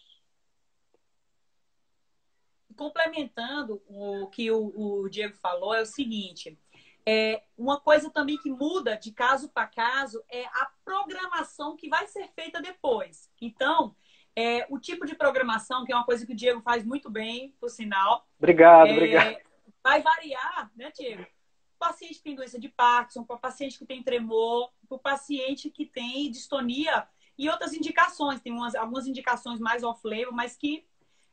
[2.76, 6.58] Complementando o que o, o Diego falou, é o seguinte:
[7.06, 12.06] é, uma coisa também que muda de caso para caso é a programação que vai
[12.06, 13.30] ser feita depois.
[13.40, 13.94] Então,
[14.34, 17.54] é, o tipo de programação, que é uma coisa que o Diego faz muito bem,
[17.60, 18.26] por sinal.
[18.38, 19.36] Obrigado, é, obrigado.
[19.82, 21.22] Vai variar, né, Diego?
[21.22, 24.98] O paciente que tem doença de Parkinson, para o paciente que tem tremor, para o
[24.98, 27.06] paciente que tem distonia
[27.36, 28.40] e outras indicações.
[28.40, 30.86] Tem umas, algumas indicações mais off-label, mas que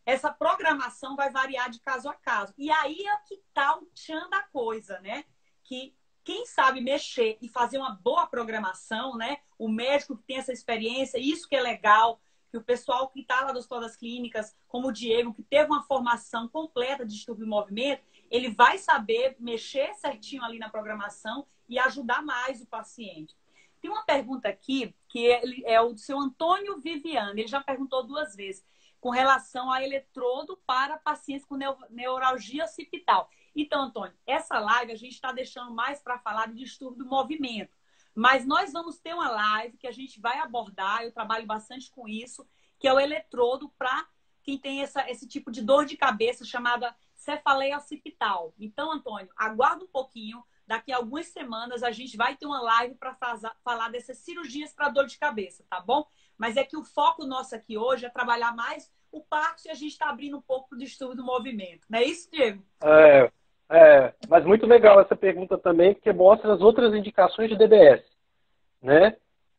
[0.06, 2.54] essa programação vai variar de caso a caso.
[2.58, 5.26] E aí é que está o tchan da coisa, né?
[5.64, 9.38] Que quem sabe mexer e fazer uma boa programação, né?
[9.58, 13.46] O médico que tem essa experiência, isso que é legal que o pessoal que está
[13.46, 17.50] lá das todas clínicas, como o Diego, que teve uma formação completa de distúrbio de
[17.50, 23.34] movimento, ele vai saber mexer certinho ali na programação e ajudar mais o paciente.
[23.82, 25.28] Tem uma pergunta aqui que
[25.66, 27.42] é o do seu Antônio Viviane.
[27.42, 28.64] Ele já perguntou duas vezes
[29.02, 31.58] com relação a eletrodo para pacientes com
[31.90, 33.30] neuralgia occipital.
[33.56, 37.76] Então, Antônio, essa live a gente está deixando mais para falar de distúrbio do movimento.
[38.14, 42.08] Mas nós vamos ter uma live que a gente vai abordar, eu trabalho bastante com
[42.08, 42.48] isso,
[42.80, 44.08] que é o eletrodo para
[44.44, 48.54] quem tem essa, esse tipo de dor de cabeça chamada cefaleia occipital.
[48.60, 50.44] Então, Antônio, aguarda um pouquinho.
[50.68, 53.18] Daqui a algumas semanas a gente vai ter uma live para
[53.64, 56.08] falar dessas cirurgias para dor de cabeça, tá bom?
[56.42, 59.76] Mas é que o foco nosso aqui hoje é trabalhar mais o Parkinson e a
[59.76, 61.86] gente está abrindo um pouco do estudo do movimento.
[61.88, 62.64] Não é isso, Diego?
[62.84, 63.32] É,
[63.70, 68.04] é, mas muito legal essa pergunta também, porque mostra as outras indicações de DBS,
[68.82, 69.16] né?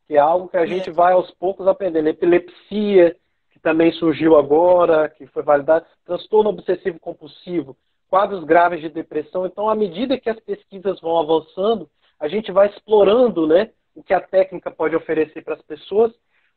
[0.07, 0.91] Que é algo que a gente é.
[0.91, 2.09] vai aos poucos aprendendo.
[2.09, 3.15] Epilepsia,
[3.51, 7.77] que também surgiu agora, que foi validado, transtorno obsessivo compulsivo,
[8.09, 9.45] quadros graves de depressão.
[9.45, 11.89] Então, à medida que as pesquisas vão avançando,
[12.19, 16.11] a gente vai explorando, né, o que a técnica pode oferecer para as pessoas,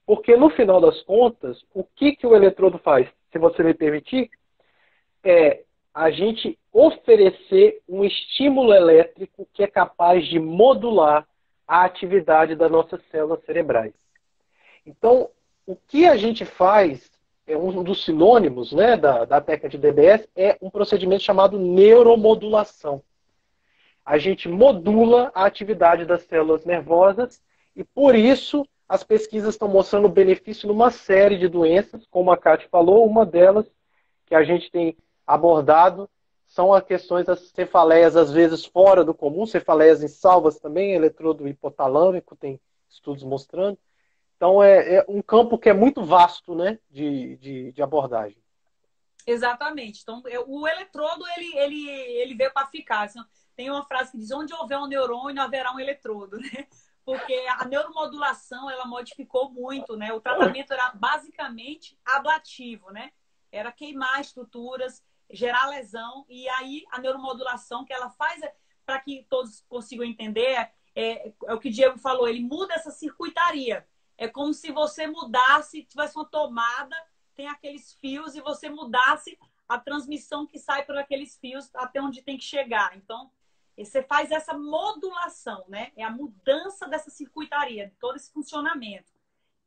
[0.07, 3.09] porque no final das contas, o que que o eletrodo faz?
[3.33, 4.31] Se você me permitir,
[5.25, 11.27] é a gente oferecer um estímulo elétrico que é capaz de modular
[11.67, 13.95] a atividade das nossas células cerebrais.
[14.87, 15.29] Então,
[15.67, 17.11] o que a gente faz,
[17.47, 23.03] é um dos sinônimos né, da, da técnica de DBS, é um procedimento chamado neuromodulação.
[24.05, 27.43] A gente modula a atividade das células nervosas
[27.75, 32.69] e, por isso, as pesquisas estão mostrando benefício numa série de doenças, como a Kátia
[32.69, 33.67] falou, uma delas
[34.25, 36.09] que a gente tem abordado
[36.47, 41.49] são as questões das cefaleias, às vezes fora do comum, cefaleias em salvas também, eletrodo
[41.49, 43.77] hipotalâmico, tem estudos mostrando.
[44.37, 48.39] Então é, é um campo que é muito vasto né, de, de, de abordagem.
[49.27, 50.03] Exatamente.
[50.03, 53.11] Então, o eletrodo, ele, ele, ele veio para ficar.
[53.57, 56.69] Tem uma frase que diz, onde houver um neurônio, haverá um eletrodo, né?
[57.07, 60.13] Porque a neuromodulação, ela modificou muito, né?
[60.13, 63.13] O tratamento era basicamente ablativo, né?
[63.53, 68.53] Era queimar estruturas, gerar lesão, e aí a neuromodulação que ela faz, é,
[68.85, 73.87] para que todos consigam entender, é, é o que Diego falou, ele muda essa circuitaria.
[74.19, 76.97] É como se você mudasse, tivesse uma tomada,
[77.37, 79.39] tem aqueles fios, e você mudasse
[79.69, 82.97] a transmissão que sai por aqueles fios até onde tem que chegar.
[82.97, 83.31] Então,
[83.85, 85.93] você faz essa modulação, né?
[85.97, 89.13] É a mudança dessa circuitaria, de todo esse funcionamento.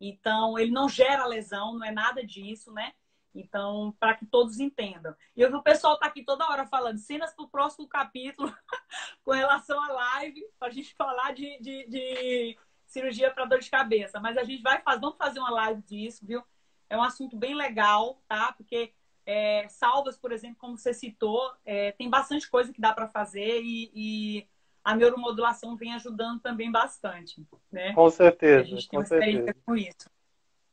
[0.01, 2.93] Então, ele não gera lesão, não é nada disso, né?
[3.36, 5.16] Então, para que todos entendam.
[5.36, 8.51] E o pessoal está aqui toda hora falando cenas para o próximo capítulo
[9.24, 12.57] com relação à live, para a gente falar de, de, de
[12.88, 14.20] cirurgia para dor de cabeça.
[14.20, 16.43] Mas a gente vai fazer, vamos fazer uma live disso, viu?
[16.89, 18.51] É um assunto bem legal, tá?
[18.53, 18.93] Porque
[19.30, 23.61] é, salvas, por exemplo, como você citou, é, tem bastante coisa que dá para fazer
[23.61, 24.47] e, e,
[24.84, 27.93] a neuromodulação vem ajudando também bastante, né?
[27.93, 28.61] Com certeza.
[28.61, 29.63] A gente tem uma experiência certeza.
[29.63, 30.09] com isso.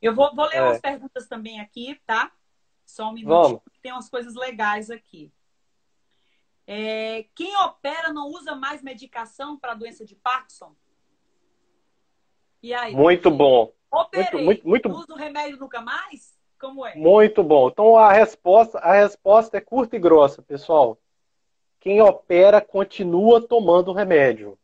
[0.01, 0.63] Eu vou, vou ler é.
[0.63, 2.31] umas perguntas também aqui, tá?
[2.83, 5.31] Só um minuto, tem umas coisas legais aqui.
[6.65, 10.75] É, quem opera não usa mais medicação para doença de Parkinson?
[12.63, 12.95] E aí?
[12.95, 13.71] Muito bom.
[13.91, 15.03] Operei, muito, muito, muito...
[15.03, 16.36] uso remédio nunca mais?
[16.59, 16.95] Como é?
[16.95, 17.69] Muito bom.
[17.69, 20.97] Então a resposta, a resposta é curta e grossa, pessoal.
[21.79, 24.57] Quem opera continua tomando remédio.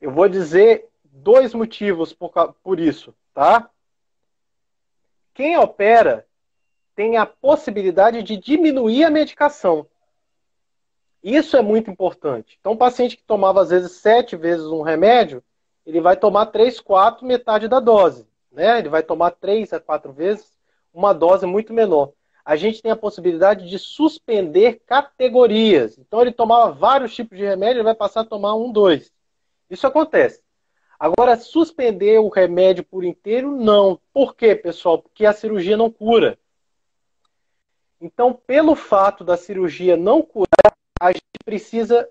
[0.00, 2.32] Eu vou dizer dois motivos por,
[2.62, 3.70] por isso, tá?
[5.34, 6.26] Quem opera
[6.94, 9.86] tem a possibilidade de diminuir a medicação.
[11.22, 12.56] Isso é muito importante.
[12.58, 15.42] Então, o paciente que tomava às vezes sete vezes um remédio,
[15.86, 18.26] ele vai tomar três, quatro, metade da dose.
[18.50, 18.80] Né?
[18.80, 20.57] Ele vai tomar três a quatro vezes
[20.98, 22.12] uma dose muito menor.
[22.44, 25.96] A gente tem a possibilidade de suspender categorias.
[25.96, 29.12] Então, ele tomava vários tipos de remédio, ele vai passar a tomar um, dois.
[29.70, 30.42] Isso acontece.
[30.98, 34.00] Agora, suspender o remédio por inteiro, não.
[34.12, 34.98] Por quê, pessoal?
[35.00, 36.36] Porque a cirurgia não cura.
[38.00, 42.08] Então, pelo fato da cirurgia não curar, a gente precisa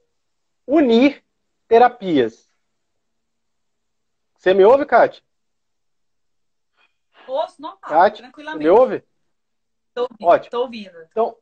[0.65, 1.21] unir
[1.67, 2.49] terapias.
[4.37, 5.21] Você me ouve, Kátia?
[7.27, 8.63] Ouço, não Kátia, tranquilamente.
[8.63, 9.03] me ouve?
[9.89, 10.27] Estou ouvindo.
[10.27, 10.51] Ótimo.
[10.51, 10.97] Tô ouvindo.
[11.11, 11.35] Então,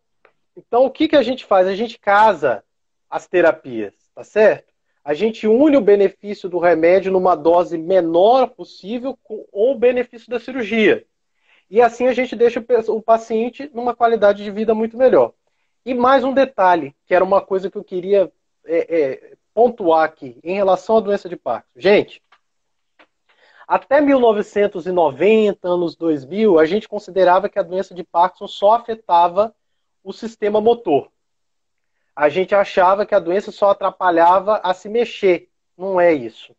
[0.58, 1.68] então, o que, que a gente faz?
[1.68, 2.64] A gente casa
[3.10, 4.74] as terapias, tá certo?
[5.04, 10.40] A gente une o benefício do remédio numa dose menor possível com o benefício da
[10.40, 11.06] cirurgia.
[11.70, 15.34] E assim a gente deixa o paciente numa qualidade de vida muito melhor.
[15.86, 18.32] E mais um detalhe, que era uma coisa que eu queria
[18.66, 21.80] é, é, pontuar aqui, em relação à doença de Parkinson.
[21.80, 22.22] Gente,
[23.68, 29.56] até 1990, anos 2000, a gente considerava que a doença de Parkinson só afetava
[30.04, 31.10] o sistema motor.
[32.16, 35.50] A gente achava que a doença só atrapalhava a se mexer.
[35.78, 36.56] Não é isso.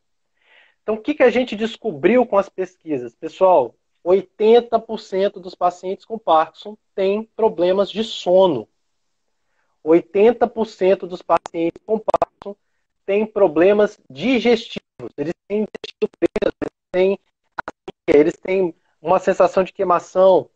[0.83, 3.15] Então, o que, que a gente descobriu com as pesquisas?
[3.15, 8.69] Pessoal, 80% dos pacientes com Parkinson têm problemas de sono.
[9.85, 12.57] 80% dos pacientes com Parkinson
[13.05, 14.83] têm problemas digestivos.
[15.17, 16.55] Eles têm intestino preso,
[16.91, 17.19] têm,
[18.07, 20.49] eles têm uma sensação de queimação.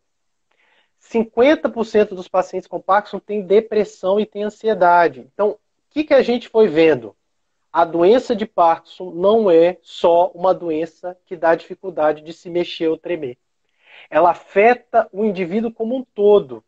[1.01, 5.21] 50% dos pacientes com Parkinson têm depressão e têm ansiedade.
[5.33, 5.59] Então, o
[5.91, 7.17] que, que a gente foi vendo?
[7.73, 12.89] A doença de Parkinson não é só uma doença que dá dificuldade de se mexer
[12.89, 13.39] ou tremer.
[14.11, 16.65] Ela afeta o indivíduo como um todo.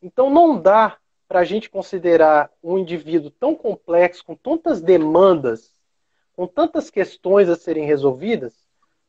[0.00, 0.96] Então, não dá
[1.26, 5.74] para a gente considerar um indivíduo tão complexo, com tantas demandas,
[6.36, 8.63] com tantas questões a serem resolvidas,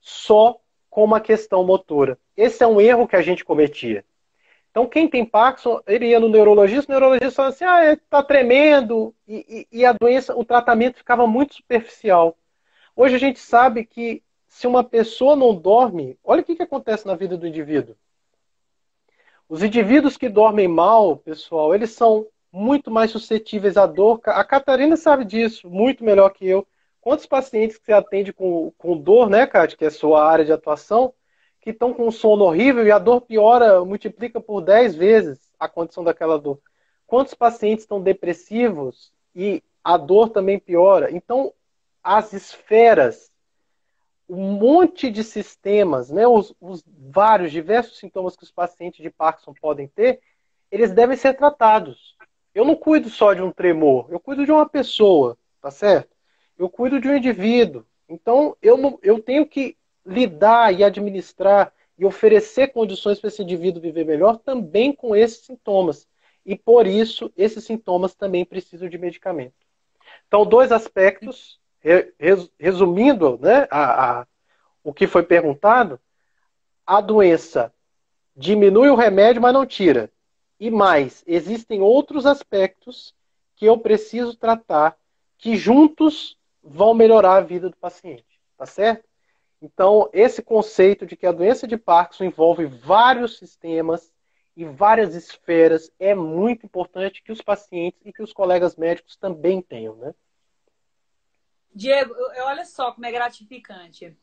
[0.06, 2.16] só com uma questão motora.
[2.38, 4.06] Esse é um erro que a gente cometia.
[4.70, 9.16] Então, quem tem Parkinson, ele ia no neurologista, o neurologista falava assim, ah, está tremendo,
[9.28, 12.38] e, e, e, a doença, o tratamento ficava muito superficial.
[12.95, 17.08] Hoje a gente sabe que se uma pessoa não dorme, olha o que, que acontece
[17.08, 17.95] na vida do indivíduo.
[19.49, 24.22] Os indivíduos que dormem mal, pessoal, eles são muito mais suscetíveis à dor.
[24.26, 26.68] A Catarina sabe disso, muito melhor que eu.
[27.06, 30.43] Quantos pacientes que você atende com, com dor, né, Kátia, que é a sua área
[30.43, 31.14] de atuação,
[31.62, 36.03] que estão com sono horrível e a dor piora, multiplica por 10 vezes a condição
[36.03, 36.60] daquela dor.
[37.06, 41.12] Quantos pacientes estão depressivos e a dor também piora?
[41.12, 41.53] Então,
[42.03, 43.32] as esferas,
[44.28, 49.53] um monte de sistemas, né, os, os, vários, diversos sintomas que os pacientes de Parkinson
[49.53, 50.22] podem ter,
[50.72, 52.18] eles devem ser tratados.
[52.51, 56.14] Eu não cuido só de um tremor, eu cuido de uma pessoa, tá certo?
[56.58, 57.86] Eu cuido de um indivíduo.
[58.08, 63.82] Então, eu, não, eu tenho que lidar e administrar e oferecer condições para esse indivíduo
[63.82, 66.08] viver melhor também com esses sintomas.
[66.45, 69.56] E por isso, esses sintomas também precisam de medicamento.
[70.28, 71.60] Então, dois aspectos,
[72.60, 74.28] resumindo né, a, a,
[74.84, 75.99] o que foi perguntado,
[76.86, 77.74] a doença
[78.36, 80.12] diminui o remédio, mas não tira.
[80.60, 83.14] E mais, existem outros aspectos
[83.56, 84.97] que eu preciso tratar
[85.38, 89.07] que juntos vão melhorar a vida do paciente, tá certo?
[89.61, 94.11] Então, esse conceito de que a doença de Parkinson envolve vários sistemas
[94.57, 99.61] e várias esferas é muito importante que os pacientes e que os colegas médicos também
[99.61, 100.13] tenham, né?
[101.74, 102.13] Diego,
[102.43, 104.18] olha só como é gratificante.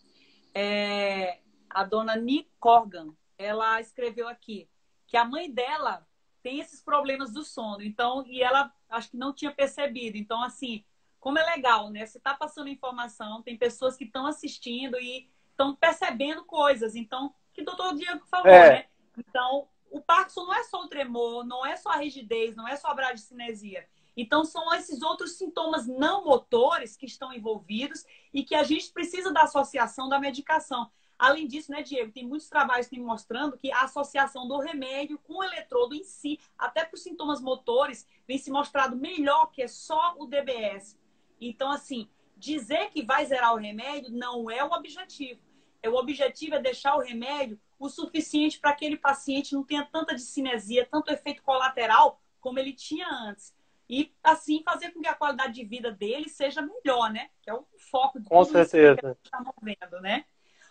[0.55, 1.39] É,
[1.69, 4.69] a dona Nick Corgan, ela escreveu aqui
[5.07, 6.07] que a mãe dela
[6.43, 10.17] tem esses problemas do sono, então, e ela acho que não tinha percebido.
[10.17, 10.85] Então, assim,
[11.23, 12.05] como é legal, né?
[12.05, 16.97] Você está passando informação, tem pessoas que estão assistindo e estão percebendo coisas.
[16.97, 18.71] Então, que o doutor Diego falou, é.
[18.71, 18.87] né?
[19.17, 22.75] Então, o Parkinson não é só o tremor, não é só a rigidez, não é
[22.75, 23.87] só a bradicinesia.
[24.17, 28.05] Então, são esses outros sintomas não motores que estão envolvidos
[28.35, 30.91] e que a gente precisa da associação da medicação.
[31.17, 35.35] Além disso, né, Diego, tem muitos trabalhos que mostrando que a associação do remédio com
[35.35, 39.69] o eletrodo em si, até para os sintomas motores, vem se mostrado melhor que é
[39.69, 41.01] só o DBS.
[41.49, 45.41] Então, assim, dizer que vai zerar o remédio não é o objetivo.
[45.83, 49.85] É, o objetivo é deixar o remédio o suficiente para que aquele paciente não tenha
[49.85, 53.53] tanta discinesia, tanto efeito colateral como ele tinha antes.
[53.89, 57.31] E assim fazer com que a qualidade de vida dele seja melhor, né?
[57.43, 58.97] Que é o foco de com certeza.
[58.97, 60.25] que a gente está movendo, né?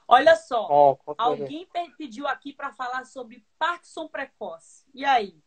[0.07, 1.67] Olha só, oh, alguém
[1.97, 4.85] pediu aqui para falar sobre Parkinson precoce.
[4.93, 5.37] E aí?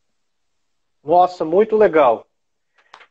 [1.03, 2.27] Nossa, muito legal.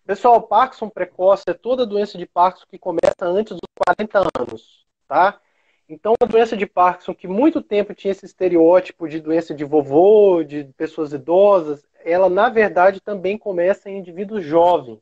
[0.06, 5.40] Pessoal, Parkinson precoce é toda doença de Parkinson que começa antes dos 40 anos, tá?
[5.88, 10.44] Então, a doença de Parkinson, que muito tempo tinha esse estereótipo de doença de vovô,
[10.44, 15.00] de pessoas idosas, ela, na verdade, também começa em indivíduos jovens.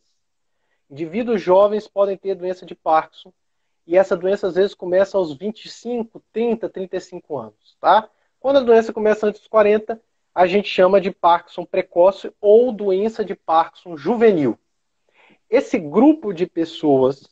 [0.88, 3.34] Indivíduos jovens podem ter doença de Parkinson,
[3.88, 8.08] e essa doença, às vezes, começa aos 25, 30, 35 anos, tá?
[8.39, 9.99] Quando a doença começa antes dos 40,
[10.34, 14.60] a gente chama de Parkinson precoce ou doença de Parkinson juvenil.
[15.52, 17.30] Esse grupo de pessoas,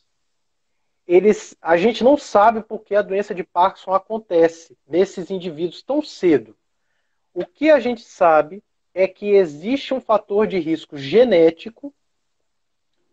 [1.07, 6.01] eles, a gente não sabe por que a doença de Parkinson acontece nesses indivíduos tão
[6.01, 6.53] cedo.
[7.33, 8.61] O que a gente sabe
[8.93, 11.93] é que existe um fator de risco genético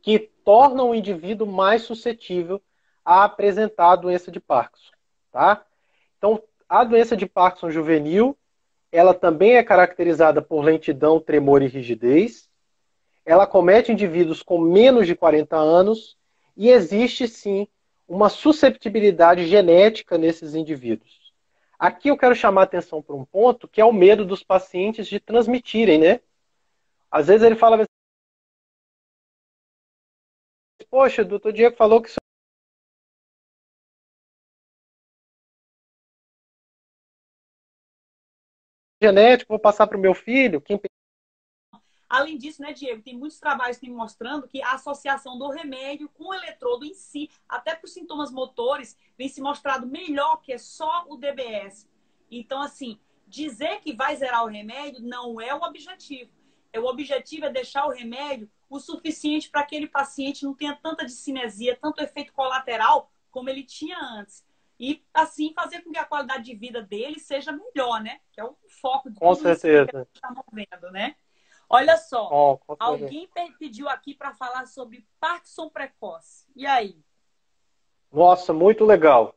[0.03, 2.61] que torna o indivíduo mais suscetível
[3.05, 4.93] a apresentar a doença de Parkinson,
[5.31, 5.65] tá?
[6.19, 8.37] Então, a doença de Parkinson juvenil,
[8.91, 12.51] ela também é caracterizada por lentidão, tremor e rigidez
[13.27, 16.17] ela comete indivíduos com menos de 40 anos
[16.57, 17.67] e existe sim
[18.07, 21.35] uma susceptibilidade genética nesses indivíduos.
[21.77, 25.09] Aqui eu quero chamar a atenção para um ponto que é o medo dos pacientes
[25.09, 26.21] de transmitirem, né?
[27.11, 27.85] Às vezes ele fala
[30.89, 32.11] Poxa, o doutor Diego falou que
[39.03, 40.61] genético, vou passar para o meu filho.
[40.61, 40.79] Quem
[42.09, 46.29] Além disso, né, Diego, tem muitos trabalhos que mostrando que a associação do remédio com
[46.29, 50.59] o eletrodo em si, até para os sintomas motores, vem se mostrado melhor que é
[50.59, 51.89] só o DBS.
[52.31, 56.31] Então, assim, dizer que vai zerar o remédio não é o objetivo.
[56.73, 60.75] É, o objetivo é deixar o remédio o suficiente para que aquele paciente não tenha
[60.75, 64.45] tanta discinesia, tanto efeito colateral como ele tinha antes.
[64.79, 68.21] E assim fazer com que a qualidade de vida dele seja melhor, né?
[68.33, 69.87] Que é o foco de com certeza.
[69.87, 71.17] que a gente está movendo, né?
[71.69, 76.47] Olha só, oh, alguém pediu aqui para falar sobre Parkinson precoce.
[76.55, 76.97] E aí?
[78.13, 79.35] Nossa, muito legal.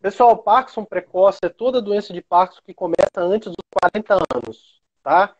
[0.00, 5.34] Pessoal, Parkinson precoce é toda doença de Parkinson que começa antes dos 40 anos, tá?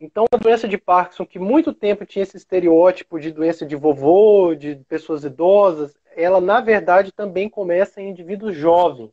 [0.00, 4.54] Então, a doença de Parkinson, que muito tempo tinha esse estereótipo de doença de vovô,
[4.54, 9.12] de pessoas idosas, ela, na verdade, também começa em indivíduos jovens.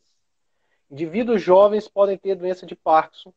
[0.89, 3.33] Indivíduos jovens podem ter doença de Parkinson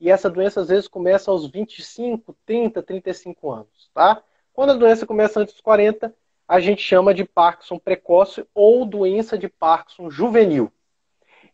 [0.00, 4.22] e essa doença às vezes começa aos 25, 30, 35 anos, tá?
[4.52, 6.14] Quando a doença começa antes dos 40,
[6.46, 10.72] a gente chama de Parkinson precoce ou doença de Parkinson juvenil.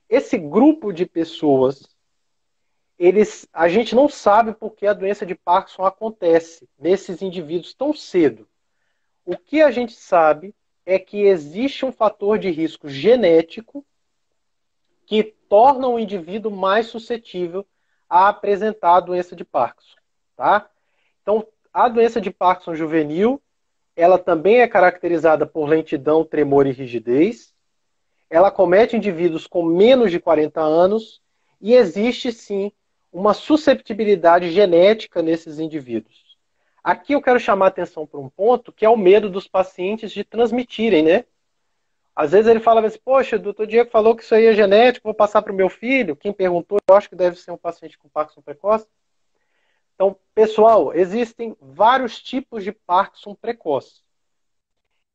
[0.08, 1.88] Esse grupo de pessoas,
[2.98, 7.92] eles, a gente não sabe por que a doença de Parkinson acontece nesses indivíduos tão
[7.92, 8.46] cedo.
[9.24, 10.54] O que a gente sabe
[10.86, 13.84] é que existe um fator de risco genético
[15.06, 17.66] que tornam o indivíduo mais suscetível
[18.08, 19.96] a apresentar a doença de Parkinson,
[20.36, 20.68] tá?
[21.22, 23.42] Então, a doença de Parkinson juvenil,
[23.96, 27.52] ela também é caracterizada por lentidão, tremor e rigidez.
[28.28, 31.20] Ela comete indivíduos com menos de 40 anos
[31.60, 32.72] e existe sim
[33.12, 36.36] uma susceptibilidade genética nesses indivíduos.
[36.82, 40.24] Aqui eu quero chamar atenção para um ponto que é o medo dos pacientes de
[40.24, 41.24] transmitirem, né?
[42.16, 45.08] Às vezes ele fala assim, poxa, o doutor Diego falou que isso aí é genético,
[45.08, 46.14] vou passar para o meu filho.
[46.14, 48.86] Quem perguntou, eu acho que deve ser um paciente com Parkinson precoce.
[49.94, 54.02] Então, pessoal, existem vários tipos de Parkinson precoce.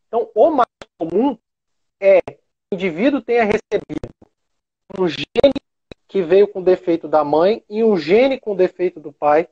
[0.08, 1.38] Então, o mais comum
[2.00, 2.40] é que
[2.72, 4.10] o indivíduo tenha recebido
[4.98, 5.54] um gene
[6.08, 9.48] que veio com defeito da mãe e um gene com defeito do pai,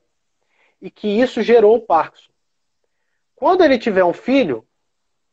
[0.82, 2.32] e que isso gerou o Parkinson.
[3.36, 4.67] Quando ele tiver um filho,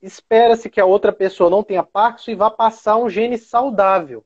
[0.07, 4.25] espera-se que a outra pessoa não tenha Parkinson e vá passar um gene saudável.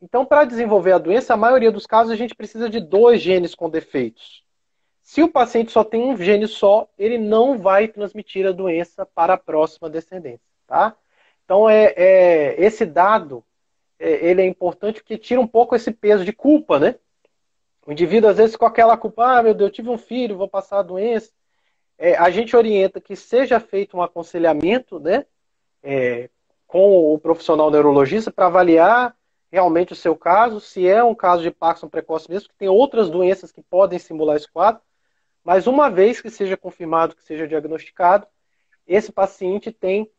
[0.00, 3.54] Então, para desenvolver a doença, a maioria dos casos a gente precisa de dois genes
[3.54, 4.44] com defeitos.
[5.02, 9.34] Se o paciente só tem um gene só, ele não vai transmitir a doença para
[9.34, 10.96] a próxima descendência, tá?
[11.44, 13.44] Então, é, é esse dado
[13.98, 16.94] é, ele é importante porque tira um pouco esse peso de culpa, né?
[17.84, 20.48] O indivíduo, às vezes, com aquela culpa, ah, meu Deus, eu tive um filho, vou
[20.48, 21.32] passar a doença
[22.02, 25.24] é, a gente orienta que seja feito um aconselhamento né,
[25.80, 26.28] é,
[26.66, 29.16] com o profissional neurologista para avaliar
[29.52, 33.08] realmente o seu caso, se é um caso de Parkinson precoce mesmo, que tem outras
[33.08, 34.82] doenças que podem simular esse quadro,
[35.44, 38.26] mas uma vez que seja confirmado, que seja diagnosticado,
[38.84, 40.10] esse paciente tem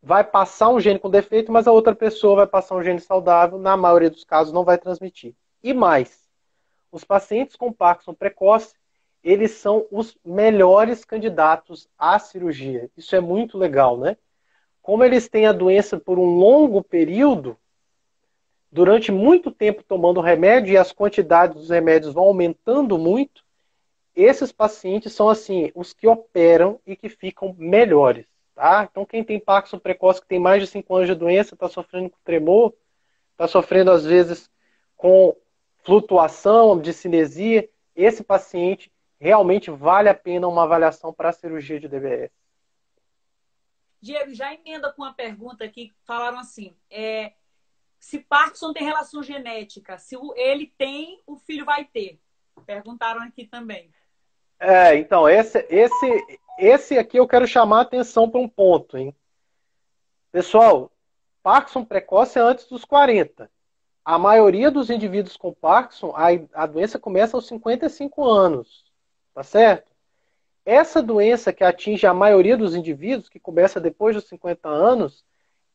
[0.00, 3.58] vai passar um gene com defeito, mas a outra pessoa vai passar um gene saudável,
[3.58, 5.34] na maioria dos casos não vai transmitir.
[5.64, 6.28] E mais,
[6.92, 8.76] os pacientes com Parkinson precoce,
[9.24, 12.90] eles são os melhores candidatos à cirurgia.
[12.94, 14.18] Isso é muito legal, né?
[14.82, 17.56] Como eles têm a doença por um longo período,
[18.70, 23.42] durante muito tempo tomando remédio e as quantidades dos remédios vão aumentando muito,
[24.14, 28.86] esses pacientes são assim os que operam e que ficam melhores, tá?
[28.88, 32.10] Então quem tem Parkinson precoce que tem mais de 5 anos de doença, está sofrendo
[32.10, 32.74] com tremor,
[33.32, 34.50] está sofrendo às vezes
[34.96, 35.34] com
[35.82, 41.88] flutuação, de cinesia, esse paciente realmente vale a pena uma avaliação para a cirurgia de
[41.88, 42.30] DBS.
[44.00, 47.32] Diego, já emenda com uma pergunta aqui, falaram assim, é,
[47.98, 52.20] se Parkinson tem relação genética, se ele tem, o filho vai ter.
[52.66, 53.90] Perguntaram aqui também.
[54.60, 59.14] É, então, esse, esse, esse aqui eu quero chamar a atenção para um ponto, hein?
[60.30, 60.92] Pessoal,
[61.42, 63.50] Parkinson precoce é antes dos 40.
[64.04, 66.26] A maioria dos indivíduos com Parkinson, a,
[66.62, 68.83] a doença começa aos 55 anos.
[69.34, 69.90] Tá certo?
[70.64, 75.24] Essa doença que atinge a maioria dos indivíduos, que começa depois dos 50 anos,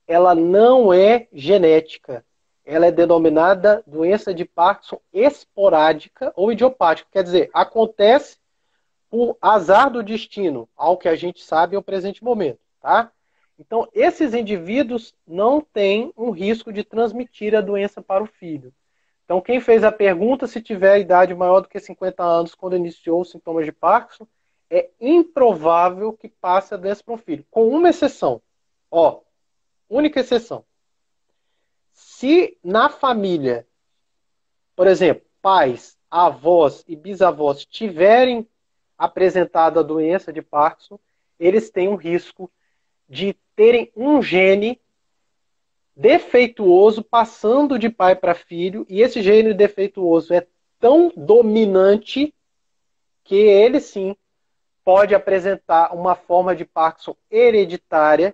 [0.08, 2.26] ela não é genética.
[2.66, 7.10] Ela é denominada doença de Parkinson esporádica ou idiopática.
[7.12, 8.38] Quer dizer, acontece
[9.10, 13.12] por azar do destino, ao que a gente sabe no presente momento, tá?
[13.58, 18.74] Então, esses indivíduos não têm um risco de transmitir a doença para o filho.
[19.30, 23.22] Então, quem fez a pergunta, se tiver idade maior do que 50 anos quando iniciou
[23.22, 24.28] os sintomas de Parkinson,
[24.68, 28.42] é improvável que passe a doença para um filho, com uma exceção.
[28.90, 29.22] Ó,
[29.88, 30.66] única exceção.
[31.94, 33.68] Se na família,
[34.76, 38.48] por exemplo, pais, avós e bisavós tiverem
[38.98, 41.00] apresentado a doença de Parkinson,
[41.40, 42.52] eles têm um risco
[43.08, 44.82] de terem um gene
[46.00, 50.48] defeituoso passando de pai para filho, e esse gene defeituoso é
[50.80, 52.34] tão dominante
[53.26, 54.16] que ele sim
[54.82, 58.34] pode apresentar uma forma de Parkinson hereditária,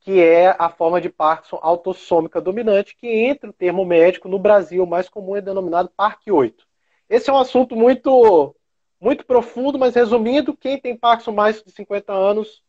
[0.00, 4.82] que é a forma de Parkinson autossômica dominante, que entre o termo médico no Brasil,
[4.82, 6.64] o mais comum é denominado PARC8.
[7.08, 8.56] Esse é um assunto muito
[9.00, 12.62] muito profundo, mas resumindo, quem tem Parkinson mais de 50 anos,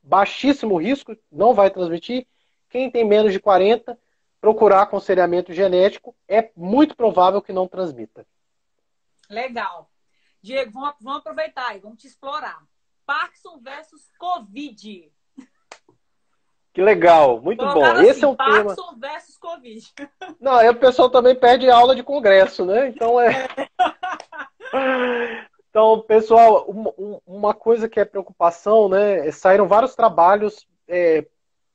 [0.00, 2.26] baixíssimo risco, não vai transmitir,
[2.72, 3.98] quem tem menos de 40,
[4.40, 8.26] procurar aconselhamento genético, é muito provável que não transmita.
[9.28, 9.90] Legal.
[10.40, 12.60] Diego, vamos, vamos aproveitar e vamos te explorar.
[13.04, 15.12] Parkinson versus Covid.
[16.72, 17.84] Que legal, muito bom.
[17.84, 18.74] Assim, Esse é um Parkinson tema.
[18.74, 19.94] Parkinson versus Covid.
[20.40, 22.88] Não, aí o pessoal também pede aula de congresso, né?
[22.88, 23.48] Então é.
[25.68, 26.66] Então, pessoal,
[27.26, 29.30] uma coisa que é preocupação, né?
[29.32, 31.26] Saíram vários trabalhos é,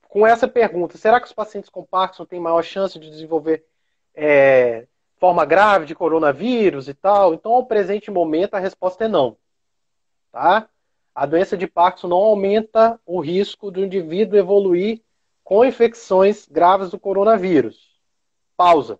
[0.09, 3.65] com essa pergunta: será que os pacientes com Parkinson têm maior chance de desenvolver
[4.15, 4.87] é,
[5.19, 7.33] forma grave de coronavírus e tal?
[7.33, 9.37] Então, ao presente momento, a resposta é não.
[10.31, 10.69] Tá?
[11.13, 15.01] A doença de Parkinson não aumenta o risco do indivíduo evoluir
[15.43, 17.97] com infecções graves do coronavírus.
[18.55, 18.99] Pausa.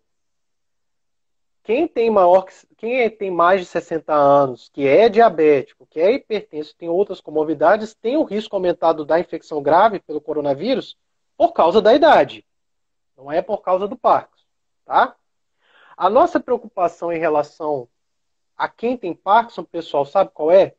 [1.68, 2.46] Quem tem maior,
[2.78, 7.20] quem é, tem mais de 60 anos, que é diabético, que é hipertenso, tem outras
[7.20, 10.98] comorbidades, tem o risco aumentado da infecção grave pelo coronavírus
[11.36, 12.46] por causa da idade.
[13.18, 14.46] Não é por causa do Parkinson,
[14.86, 15.18] tá?
[15.98, 17.90] A nossa preocupação em relação
[18.56, 20.74] a quem tem Parkinson, pessoal, sabe qual é?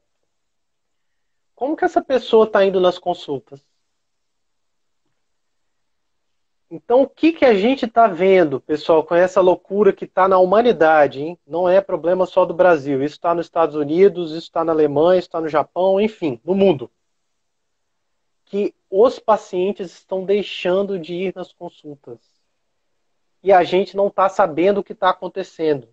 [1.55, 3.68] Como que essa pessoa está indo nas consultas?
[6.71, 10.39] Então, o que, que a gente está vendo, pessoal, com essa loucura que está na
[10.39, 11.23] humanidade?
[11.23, 11.39] Hein?
[11.47, 13.03] Não é problema só do Brasil.
[13.03, 16.55] Isso está nos Estados Unidos, isso está na Alemanha, isso está no Japão, enfim, no
[16.55, 16.91] mundo.
[18.45, 22.19] Que os pacientes estão deixando de ir nas consultas.
[23.43, 25.89] E a gente não está sabendo o que está acontecendo.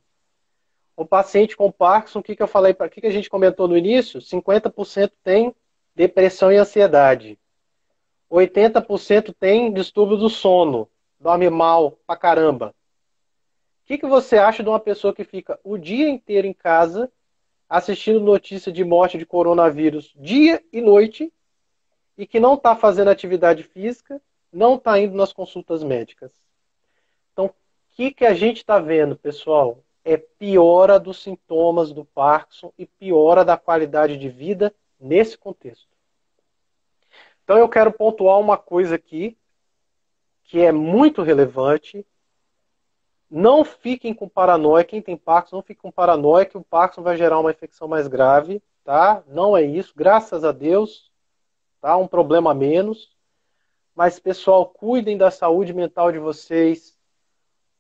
[0.98, 3.68] O paciente com Parkinson, o que, que eu falei, o que, que a gente comentou
[3.68, 4.20] no início?
[4.20, 5.56] 50% tem
[5.96, 7.40] depressão e ansiedade.
[8.36, 12.76] 80% tem distúrbio do sono, dorme mal pra caramba.
[13.84, 17.12] O que, que você acha de uma pessoa que fica o dia inteiro em casa
[17.70, 21.32] assistindo notícia de morte de coronavírus dia e noite
[22.18, 24.22] e que não está fazendo atividade física,
[24.52, 26.32] não está indo nas consultas médicas?
[27.32, 27.54] Então, o
[27.92, 29.80] que, que a gente está vendo, pessoal?
[30.04, 35.95] É piora dos sintomas do Parkinson e piora da qualidade de vida nesse contexto.
[37.46, 39.38] Então eu quero pontuar uma coisa aqui
[40.46, 42.04] que é muito relevante.
[43.30, 44.84] Não fiquem com paranoia.
[44.84, 48.08] Quem tem Parkinson, não fiquem com paranoia que o Parkinson vai gerar uma infecção mais
[48.08, 49.24] grave, tá?
[49.28, 51.12] Não é isso, graças a Deus,
[51.80, 51.96] tá?
[51.96, 53.16] Um problema a menos.
[53.96, 56.98] Mas pessoal, cuidem da saúde mental de vocês.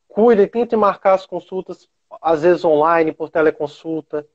[0.07, 1.89] Cuidem, tentem marcar as consultas
[2.21, 4.27] às vezes online, por teleconsulta.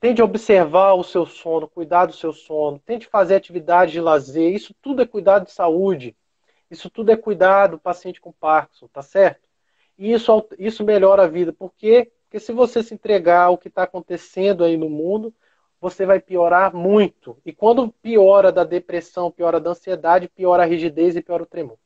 [0.00, 4.50] Tente observar o seu sono, cuidar do seu sono, tente fazer atividade de lazer.
[4.54, 6.16] Isso tudo é cuidado de saúde.
[6.70, 9.46] Isso tudo é cuidar do paciente com Parkinson, tá certo?
[9.98, 11.52] E isso, isso melhora a vida.
[11.52, 12.10] Por quê?
[12.24, 15.34] Porque se você se entregar ao que está acontecendo aí no mundo,
[15.78, 17.36] você vai piorar muito.
[17.44, 21.76] E quando piora da depressão, piora da ansiedade, piora a rigidez e piora o tremor.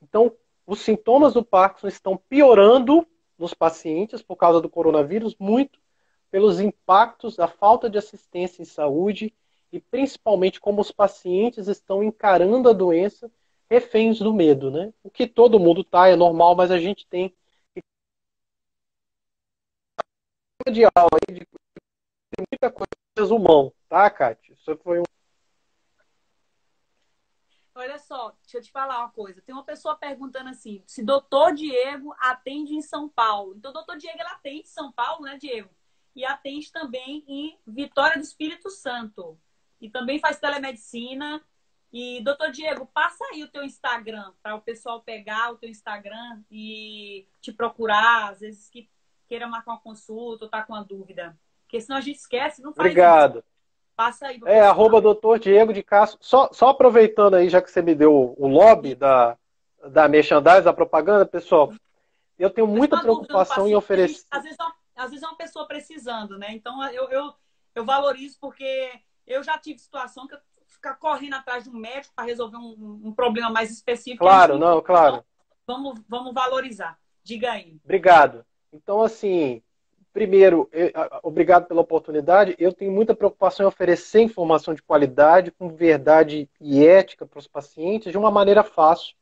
[0.00, 0.32] Então,
[0.64, 3.04] os sintomas do Parkinson estão piorando
[3.36, 5.81] nos pacientes por causa do coronavírus muito
[6.32, 9.34] pelos impactos da falta de assistência em saúde
[9.70, 13.30] e principalmente como os pacientes estão encarando a doença
[13.70, 14.92] reféns do medo, né?
[15.02, 17.34] O que todo mundo tá, é normal, mas a gente tem
[20.70, 21.46] de aula aí de
[22.50, 24.54] muita coisa resumão, tá, Kátia?
[24.54, 25.04] Isso foi um
[27.74, 29.42] Olha só, deixa eu te falar uma coisa.
[29.42, 33.54] Tem uma pessoa perguntando assim, se doutor Diego atende em São Paulo.
[33.56, 35.70] Então, doutor Diego, ele atende em São Paulo, né, Diego?
[36.14, 39.38] E atende também em Vitória do Espírito Santo.
[39.80, 41.42] E também faz telemedicina.
[41.92, 46.42] E, doutor Diego, passa aí o teu Instagram para o pessoal pegar o teu Instagram
[46.50, 48.88] e te procurar, às vezes que
[49.28, 51.36] queira marcar uma consulta ou tá com uma dúvida.
[51.62, 53.38] Porque senão a gente esquece, não faz Obrigado.
[53.38, 53.52] Isso.
[53.94, 54.40] Passa aí.
[54.46, 56.18] É, arroba doutor Diego de Castro.
[56.22, 59.36] Só, só aproveitando aí, já que você me deu o lobby da,
[59.88, 61.72] da merchandise, da propaganda, pessoal,
[62.38, 64.24] eu tenho muita preocupação em oferecer.
[64.30, 66.52] Às vezes é uma às vezes é uma pessoa precisando, né?
[66.52, 67.34] Então eu, eu,
[67.74, 68.92] eu valorizo porque
[69.26, 73.02] eu já tive situação que eu ficar correndo atrás de um médico para resolver um,
[73.04, 74.24] um, problema mais específico.
[74.24, 75.22] Claro, não, claro.
[75.62, 76.98] Então, vamos, vamos valorizar.
[77.22, 77.78] Diga aí.
[77.84, 78.44] Obrigado.
[78.72, 79.62] Então, assim,
[80.12, 80.90] primeiro, eu,
[81.22, 82.56] obrigado pela oportunidade.
[82.58, 87.46] Eu tenho muita preocupação em oferecer informação de qualidade, com verdade e ética para os
[87.46, 89.14] pacientes de uma maneira fácil.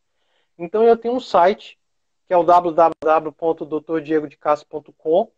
[0.56, 1.78] Então, eu tenho um site
[2.26, 5.30] que é o www.drdiegodecastro.com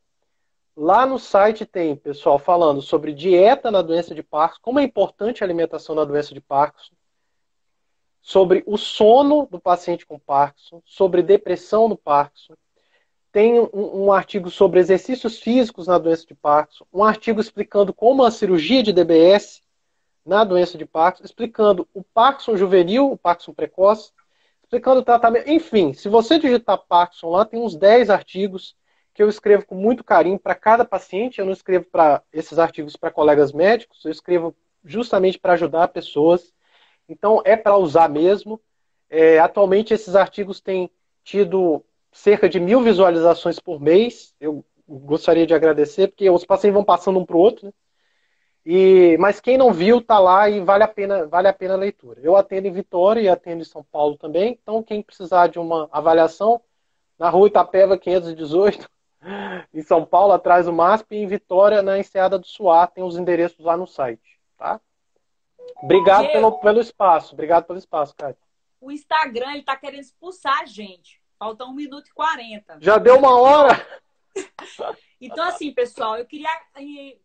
[0.77, 5.43] Lá no site tem, pessoal, falando sobre dieta na doença de Parkinson, como é importante
[5.43, 6.95] a alimentação na doença de Parkinson,
[8.23, 12.55] sobre o sono do paciente com Parkinson, sobre depressão no Parkinson.
[13.31, 18.25] Tem um, um, artigo sobre exercícios físicos na doença de Parkinson, um artigo explicando como
[18.25, 19.61] a cirurgia de DBS
[20.25, 24.13] na doença de Parkinson, explicando o Parkinson juvenil, o Parkinson precoce,
[24.63, 25.51] explicando o tratamento.
[25.51, 28.75] Enfim, se você digitar Parkinson lá, tem uns 10 artigos
[29.15, 31.39] que eu escrevo com muito carinho para cada paciente.
[31.39, 34.55] Eu não escrevo para esses artigos para colegas médicos, eu escrevo
[34.85, 36.53] justamente para ajudar pessoas.
[37.09, 38.61] Então é para usar mesmo.
[39.11, 40.91] É, atualmente esses artigos têm
[41.23, 44.35] tido cerca de mil visualizações por mês.
[44.41, 47.73] Eu gostaria de agradecer, porque os pacientes vão passando um para o outro, né?
[48.65, 51.77] E, mas quem não viu está lá e vale a pena vale a pena a
[51.77, 52.21] leitura.
[52.23, 54.57] Eu atendo em Vitória e atendo em São Paulo também.
[54.63, 56.61] Então quem precisar de uma avaliação
[57.19, 58.89] na Rua Itapeva 518
[59.73, 62.87] em São Paulo, atrás do MASP, e em Vitória, na Enseada do Suá.
[62.87, 64.81] Tem os endereços lá no site, tá?
[65.83, 67.35] Obrigado pelo, pelo espaço.
[67.35, 68.43] Obrigado pelo espaço, Kátia.
[68.81, 71.23] O Instagram, ele tá querendo expulsar a gente.
[71.39, 72.79] Falta 1 minuto e 40.
[72.81, 73.87] Já deu uma hora?
[75.21, 76.49] Então, assim, pessoal, eu queria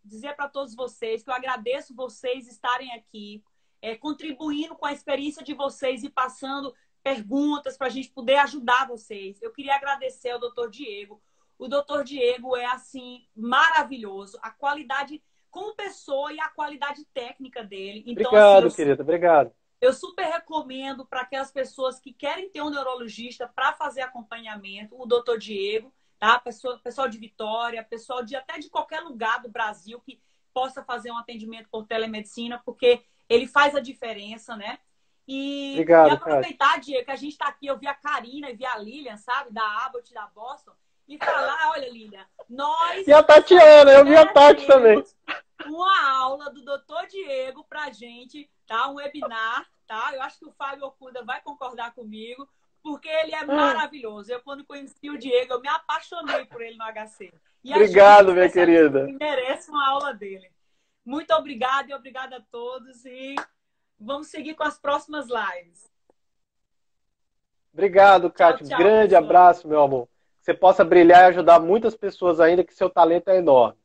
[0.03, 3.41] dizer para todos vocês que eu agradeço vocês estarem aqui,
[3.81, 8.87] é, contribuindo com a experiência de vocês e passando perguntas para a gente poder ajudar
[8.87, 9.41] vocês.
[9.41, 11.19] Eu queria agradecer ao doutor Diego.
[11.57, 14.37] O doutor Diego é, assim, maravilhoso.
[14.41, 18.03] A qualidade como pessoa e a qualidade técnica dele.
[18.05, 19.01] Então, obrigado, assim, querida.
[19.01, 19.51] Obrigado.
[19.79, 25.05] Eu super recomendo para aquelas pessoas que querem ter um neurologista para fazer acompanhamento, o
[25.05, 26.39] doutor Diego, tá?
[26.39, 30.19] Pessoal, pessoal de Vitória, pessoal de até de qualquer lugar do Brasil que
[30.53, 34.79] possa fazer um atendimento por telemedicina, porque ele faz a diferença, né?
[35.27, 38.55] E, Obrigado, e aproveitar, Diego, que a gente está aqui, eu vi a Karina e
[38.55, 39.51] vi a Lilian, sabe?
[39.51, 40.71] Da Abbott, da Boston,
[41.07, 43.07] e falar, olha, Lilian, nós...
[43.07, 45.03] E a Tatiana, eu vi a Tati também.
[45.65, 48.89] Uma aula do doutor Diego pra gente, tá?
[48.89, 50.11] Um webinar, tá?
[50.13, 52.47] Eu acho que o Fábio Okuda vai concordar comigo,
[52.83, 54.31] porque ele é maravilhoso.
[54.31, 57.33] Eu, quando conheci o Diego, eu me apaixonei por ele no HC.
[57.63, 59.07] E Obrigado, minha querida.
[59.19, 60.51] Merece uma aula dele.
[61.05, 63.05] Muito obrigada e obrigada a todos.
[63.05, 63.35] E
[63.99, 65.89] vamos seguir com as próximas lives.
[67.73, 68.77] Obrigado, Kátia.
[68.77, 69.23] Grande pessoal.
[69.23, 70.07] abraço, meu amor.
[70.47, 73.77] Você possa brilhar e ajudar muitas pessoas ainda, que seu talento é enorme.